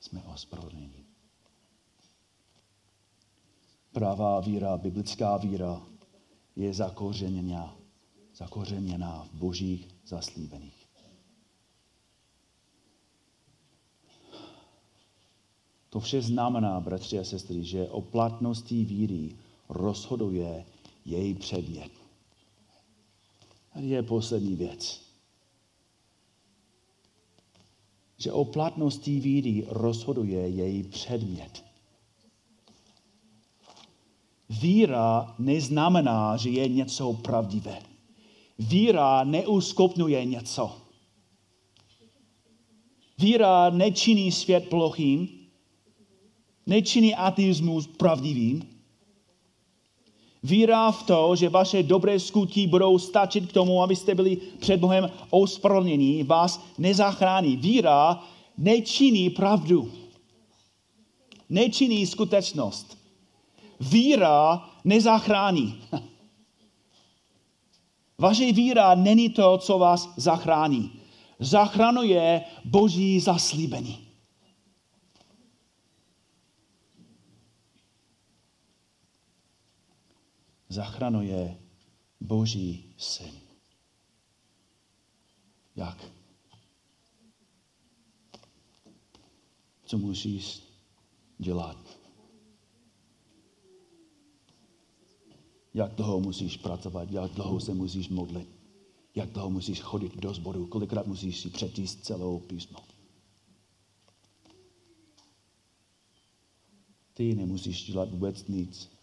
jsme 0.00 0.22
ospravedlněni. 0.22 1.04
Pravá 3.92 4.40
víra, 4.40 4.76
biblická 4.76 5.36
víra 5.36 5.86
je 6.56 6.74
zakořeněná, 6.74 7.76
zakořeněná 8.34 9.24
v 9.24 9.34
božích 9.34 9.88
zaslíbeních. 10.06 10.86
To 15.90 16.00
vše 16.00 16.22
znamená, 16.22 16.80
bratři 16.80 17.18
a 17.18 17.24
sestry, 17.24 17.64
že 17.64 17.88
o 17.88 18.02
platnosti 18.02 18.84
víry 18.84 19.36
rozhoduje 19.68 20.66
její 21.04 21.34
předmět. 21.34 21.92
Tady 23.72 23.86
je 23.86 24.02
poslední 24.02 24.56
věc. 24.56 25.05
Že 28.18 28.32
o 28.32 28.44
platnosti 28.44 29.20
víry 29.20 29.66
rozhoduje 29.68 30.48
její 30.48 30.82
předmět. 30.82 31.64
Víra 34.48 35.34
neznamená, 35.38 36.36
že 36.36 36.50
je 36.50 36.68
něco 36.68 37.12
pravdivé. 37.12 37.82
Víra 38.58 39.24
neuskopnuje 39.24 40.24
něco. 40.24 40.76
Víra 43.18 43.70
nečiní 43.70 44.32
svět 44.32 44.68
plochým, 44.68 45.28
nečiní 46.66 47.14
ateismus 47.14 47.86
pravdivým, 47.86 48.75
Víra 50.46 50.90
v 50.90 51.02
to, 51.02 51.36
že 51.36 51.48
vaše 51.48 51.82
dobré 51.82 52.20
skutky 52.20 52.66
budou 52.66 52.98
stačit 52.98 53.46
k 53.46 53.52
tomu, 53.52 53.82
abyste 53.82 54.14
byli 54.14 54.36
před 54.36 54.80
Bohem 54.80 55.10
ospravedlnění, 55.30 56.22
vás 56.22 56.62
nezachrání. 56.78 57.56
Víra 57.56 58.22
nečiní 58.58 59.30
pravdu. 59.30 59.92
Nečiní 61.48 62.06
skutečnost. 62.06 62.98
víra 63.80 64.68
nezachrání. 64.84 65.82
Vaše 68.18 68.52
víra 68.52 68.94
není 68.94 69.28
to, 69.28 69.58
co 69.58 69.78
vás 69.78 70.14
zachrání. 70.16 70.92
Zachranuje 71.38 72.44
Boží 72.64 73.20
zaslíbení. 73.20 74.05
Zachranuje 80.76 81.58
Boží 82.20 82.94
syn. 82.98 83.32
Jak? 85.76 86.12
Co 89.84 89.98
musíš 89.98 90.62
dělat? 91.38 91.98
Jak 95.74 95.94
dlouho 95.94 96.20
musíš 96.20 96.56
pracovat, 96.56 97.10
jak 97.10 97.30
dlouho 97.30 97.60
se 97.60 97.74
musíš 97.74 98.08
modlit, 98.08 98.48
jak 99.14 99.30
dlouho 99.30 99.50
musíš 99.50 99.80
chodit 99.80 100.16
do 100.16 100.34
sboru, 100.34 100.66
kolikrát 100.66 101.06
musíš 101.06 101.40
si 101.40 101.50
přečíst 101.50 102.04
celou 102.04 102.38
písmo. 102.38 102.78
Ty 107.12 107.34
nemusíš 107.34 107.86
dělat 107.86 108.10
vůbec 108.10 108.48
nic. 108.48 108.95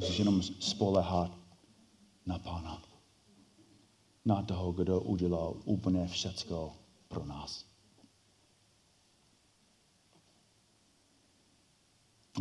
Musíš 0.00 0.18
jenom 0.18 0.42
spolehat 0.42 1.38
na 2.26 2.38
Pána. 2.38 2.82
Na 4.24 4.42
toho, 4.42 4.72
kdo 4.72 5.00
udělal 5.00 5.56
úplně 5.64 6.06
všecko 6.06 6.72
pro 7.08 7.26
nás. 7.26 7.66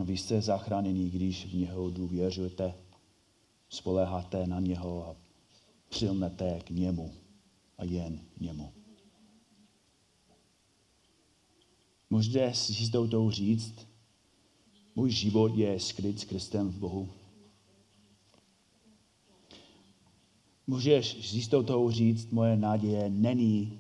Vy 0.04 0.18
jste 0.18 0.42
zachráněni, 0.42 1.10
když 1.10 1.46
v 1.46 1.54
něho 1.54 1.90
důvěřujete, 1.90 2.74
spoleháte 3.70 4.48
na 4.48 4.60
něho 4.60 5.08
a 5.08 5.16
přilnete 5.90 6.60
k 6.60 6.70
němu 6.70 7.14
a 7.78 7.84
jen 7.84 8.20
němu. 8.40 8.74
Můžete 12.10 12.54
s 12.54 12.70
jistotou 12.70 13.32
říct, 13.32 13.88
můj 14.96 15.12
život 15.12 15.56
je 15.56 15.80
skryt 15.80 16.20
s 16.20 16.24
Kristem 16.24 16.70
v 16.70 16.78
Bohu. 16.78 17.19
Můžeš 20.70 21.18
s 21.30 21.34
jistotou 21.34 21.92
říct, 21.92 22.32
moje 22.32 22.58
naděje 22.58 23.10
není 23.10 23.80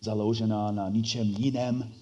založená 0.00 0.70
na 0.70 0.88
ničem 0.88 1.34
jiném, 1.38 1.92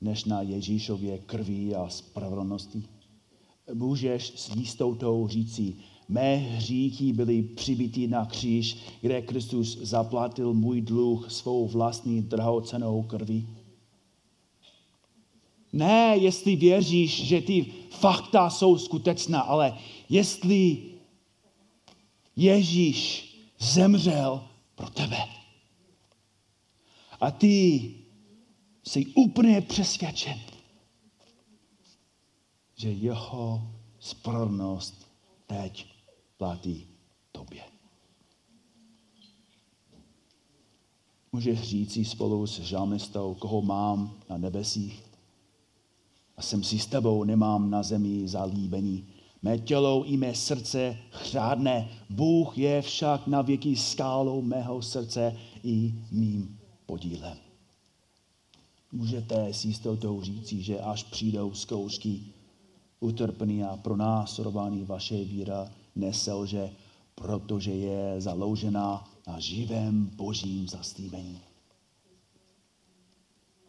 než 0.00 0.24
na 0.24 0.42
Ježíšově 0.42 1.18
krví 1.18 1.74
a 1.74 1.88
spravedlnosti. 1.88 2.82
Můžeš 3.74 4.32
s 4.36 4.56
jistotou 4.56 5.28
říci, 5.28 5.74
mé 6.08 6.36
hříchy 6.36 7.12
byly 7.12 7.42
přibity 7.42 8.08
na 8.08 8.26
kříž, 8.26 8.76
kde 9.00 9.22
Kristus 9.22 9.78
zaplatil 9.78 10.54
můj 10.54 10.80
dluh 10.80 11.32
svou 11.32 11.68
vlastní 11.68 12.22
drahocenou 12.22 13.02
krví. 13.02 13.48
Ne, 15.72 16.16
jestli 16.16 16.56
věříš, 16.56 17.24
že 17.24 17.40
ty 17.40 17.72
fakta 17.90 18.50
jsou 18.50 18.78
skutečná, 18.78 19.40
ale 19.40 19.78
jestli 20.08 20.78
Ježíš 22.36 23.29
zemřel 23.60 24.48
pro 24.74 24.90
tebe. 24.90 25.18
A 27.20 27.30
ty 27.30 27.94
jsi 28.84 29.06
úplně 29.06 29.60
přesvědčen, 29.60 30.38
že 32.74 32.90
jeho 32.90 33.70
spravedlnost 33.98 35.06
teď 35.46 35.86
platí 36.36 36.86
tobě. 37.32 37.62
Můžeš 41.32 41.60
říct 41.62 42.08
spolu 42.08 42.46
s 42.46 42.60
žalmistou, 42.60 43.34
koho 43.34 43.62
mám 43.62 44.18
na 44.28 44.36
nebesích 44.36 45.10
a 46.36 46.42
jsem 46.42 46.64
si 46.64 46.78
s 46.78 46.86
tebou, 46.86 47.24
nemám 47.24 47.70
na 47.70 47.82
zemi 47.82 48.28
zalíbení. 48.28 49.06
Mé 49.42 49.58
tělo 49.58 50.04
i 50.04 50.16
mé 50.16 50.34
srdce 50.34 50.98
chřádne, 51.10 51.88
Bůh 52.10 52.58
je 52.58 52.82
však 52.82 53.26
na 53.26 53.42
věky 53.42 53.76
skálou 53.76 54.42
mého 54.42 54.82
srdce 54.82 55.36
i 55.62 55.94
mým 56.10 56.58
podílem. 56.86 57.38
Můžete 58.92 59.54
s 59.54 59.64
jistotou 59.64 60.22
říci, 60.22 60.62
že 60.62 60.80
až 60.80 61.02
přijdou 61.02 61.54
zkoušky, 61.54 62.20
utrpení 63.00 63.64
a 63.64 63.76
pronásledování 63.76 64.84
vaše 64.84 65.24
víra 65.24 65.70
neselže, 65.96 66.70
protože 67.14 67.70
je 67.70 68.20
založená 68.20 69.08
na 69.26 69.40
živém 69.40 70.06
božím 70.06 70.68
zaslíbení. 70.68 71.40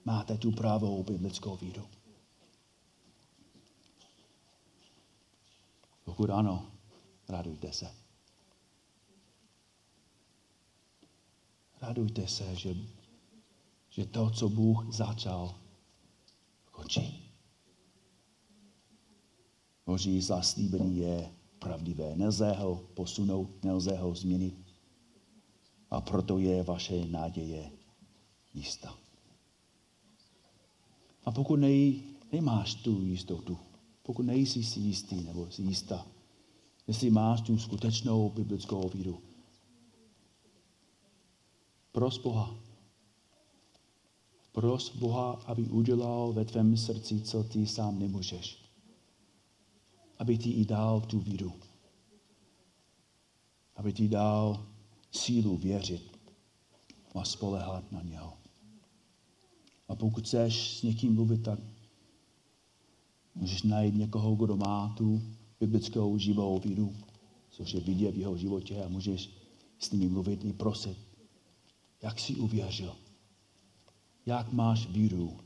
Máte 0.05 0.37
tu 0.37 0.51
pravou 0.51 1.03
biblickou 1.03 1.57
víru. 1.61 1.83
Pokud 6.11 6.29
ano, 6.29 6.71
radujte 7.29 7.73
se. 7.73 7.87
Radujte 11.81 12.27
se, 12.27 12.55
že 12.55 12.75
že 13.91 14.05
to, 14.05 14.29
co 14.29 14.49
Bůh 14.49 14.93
začal, 14.93 15.55
končí. 16.71 17.31
Boží 19.85 20.21
zaslíbení 20.21 20.97
je 20.97 21.31
pravdivé. 21.59 22.15
Nelze 22.15 22.51
ho 22.51 22.75
posunout, 22.93 23.63
nelze 23.63 23.97
ho 23.97 24.15
změnit. 24.15 24.55
A 25.89 26.01
proto 26.01 26.39
je 26.39 26.63
vaše 26.63 27.05
naděje 27.05 27.71
jistá. 28.53 28.97
A 31.25 31.31
pokud 31.31 31.55
nej, 31.55 32.03
nemáš 32.31 32.75
tu 32.75 33.01
jistotu, 33.01 33.59
pokud 34.11 34.25
nejsi 34.25 34.63
si 34.63 34.79
jistý 34.79 35.23
nebo 35.23 35.51
si 35.51 35.61
jistá, 35.61 36.07
jestli 36.87 37.09
máš 37.09 37.41
tu 37.41 37.57
skutečnou 37.57 38.29
biblickou 38.29 38.89
víru, 38.89 39.21
pros 41.91 42.17
Boha, 42.17 42.55
Pros 44.51 44.95
Boha, 44.95 45.31
aby 45.31 45.63
udělal 45.63 46.33
ve 46.33 46.45
tvém 46.45 46.77
srdci, 46.77 47.21
co 47.21 47.43
ty 47.43 47.67
sám 47.67 47.99
nemůžeš. 47.99 48.57
Aby 50.17 50.37
ti 50.37 50.51
i 50.51 50.65
dal 50.65 51.01
tu 51.01 51.19
víru. 51.19 51.53
Aby 53.75 53.93
ti 53.93 54.07
dal 54.07 54.67
sílu 55.11 55.57
věřit 55.57 56.19
a 57.15 57.23
spolehat 57.23 57.91
na 57.91 58.01
něho. 58.01 58.33
A 59.87 59.95
pokud 59.95 60.23
chceš 60.23 60.77
s 60.77 60.83
někým 60.83 61.13
mluvit, 61.13 61.43
tak 61.43 61.59
můžeš 63.35 63.63
najít 63.63 63.95
někoho, 63.95 64.35
kdo 64.35 64.57
má 64.57 64.93
tu 64.97 65.21
biblickou 65.59 66.17
živou 66.17 66.59
víru, 66.59 66.95
což 67.49 67.73
je 67.73 67.79
vidět 67.79 68.15
v 68.15 68.19
jeho 68.19 68.37
životě 68.37 68.83
a 68.83 68.87
můžeš 68.87 69.29
s 69.79 69.91
nimi 69.91 70.09
mluvit 70.09 70.45
i 70.45 70.53
prosit, 70.53 70.97
jak 72.01 72.19
jsi 72.19 72.35
uvěřil 72.35 72.95
jak 74.25 74.53
máš 74.53 74.87
víru, 74.87 75.39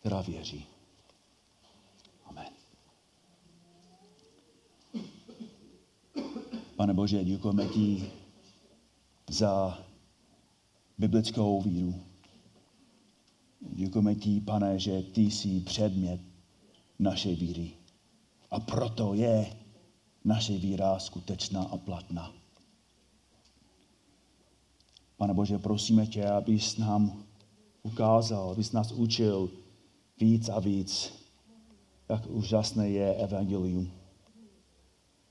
která 0.00 0.20
věří. 0.20 0.66
Amen. 2.24 2.52
Pane 6.76 6.94
Bože, 6.94 7.24
děkujeme 7.24 7.68
ti 7.68 8.12
za 9.30 9.78
biblickou 10.98 11.62
víru. 11.62 11.94
Děkujeme 13.72 14.14
ti, 14.14 14.40
pane, 14.40 14.78
že 14.78 15.02
ty 15.02 15.20
jsi 15.20 15.60
předmět 15.60 16.20
naše 16.98 17.34
víry. 17.34 17.70
A 18.50 18.60
proto 18.60 19.14
je 19.14 19.56
naše 20.24 20.58
víra 20.58 20.98
skutečná 20.98 21.62
a 21.62 21.76
platná. 21.76 22.32
Pane 25.16 25.34
Bože, 25.34 25.58
prosíme 25.58 26.06
tě, 26.06 26.26
abys 26.26 26.76
nám 26.76 27.24
ukázal, 27.82 28.50
abys 28.50 28.72
nás 28.72 28.92
učil 28.92 29.50
víc 30.20 30.48
a 30.48 30.60
víc, 30.60 31.12
jak 32.08 32.26
úžasné 32.30 32.88
je 32.88 33.14
evangelium. 33.14 33.90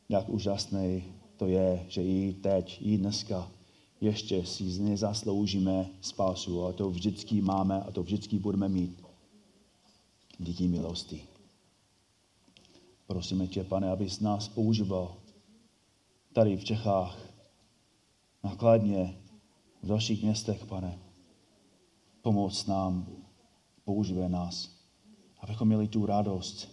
Jak 0.09 0.29
úžasné 0.29 1.01
to 1.37 1.47
je, 1.47 1.85
že 1.89 2.03
i 2.03 2.33
teď, 2.33 2.79
i 2.81 2.97
dneska 2.97 3.51
ještě 4.03 4.45
si 4.45 4.63
nezasloužíme 4.63 5.89
spásu 6.01 6.65
a 6.65 6.73
to 6.73 6.89
vždycky 6.89 7.41
máme 7.41 7.81
a 7.81 7.91
to 7.91 8.03
vždycky 8.03 8.39
budeme 8.39 8.69
mít 8.69 9.03
díky 10.39 10.67
milosti. 10.67 11.23
Prosíme 13.07 13.47
tě, 13.47 13.63
pane, 13.63 13.91
abys 13.91 14.19
nás 14.19 14.47
používal 14.47 15.15
tady 16.33 16.57
v 16.57 16.63
Čechách 16.63 17.17
nakladně 18.43 19.17
v 19.83 19.87
dalších 19.87 20.23
městech, 20.23 20.65
pane. 20.65 20.99
Pomoc 22.21 22.65
nám, 22.65 23.07
používej 23.85 24.29
nás, 24.29 24.69
abychom 25.39 25.67
měli 25.67 25.87
tu 25.87 26.05
radost 26.05 26.67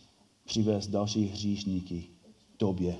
přivést 0.44 0.86
další 0.86 1.24
hříšníky 1.24 2.08
tobě, 2.56 2.96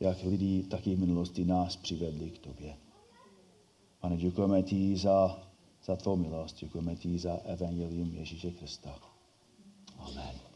jak 0.00 0.22
lidi 0.22 0.62
taky 0.62 0.94
v 0.94 1.00
minulosti 1.00 1.44
nás 1.44 1.76
přivedli 1.76 2.30
k 2.30 2.38
tobě. 2.38 2.76
Pane, 4.00 4.16
děkujeme 4.16 4.62
ti 4.62 4.96
za, 4.96 5.38
za 5.84 5.96
tvou 5.96 6.16
milost, 6.16 6.56
děkujeme 6.56 6.96
ti 6.96 7.18
za 7.18 7.34
evangelium 7.44 8.14
Ježíše 8.14 8.50
Krista. 8.50 8.98
Amen. 9.98 10.49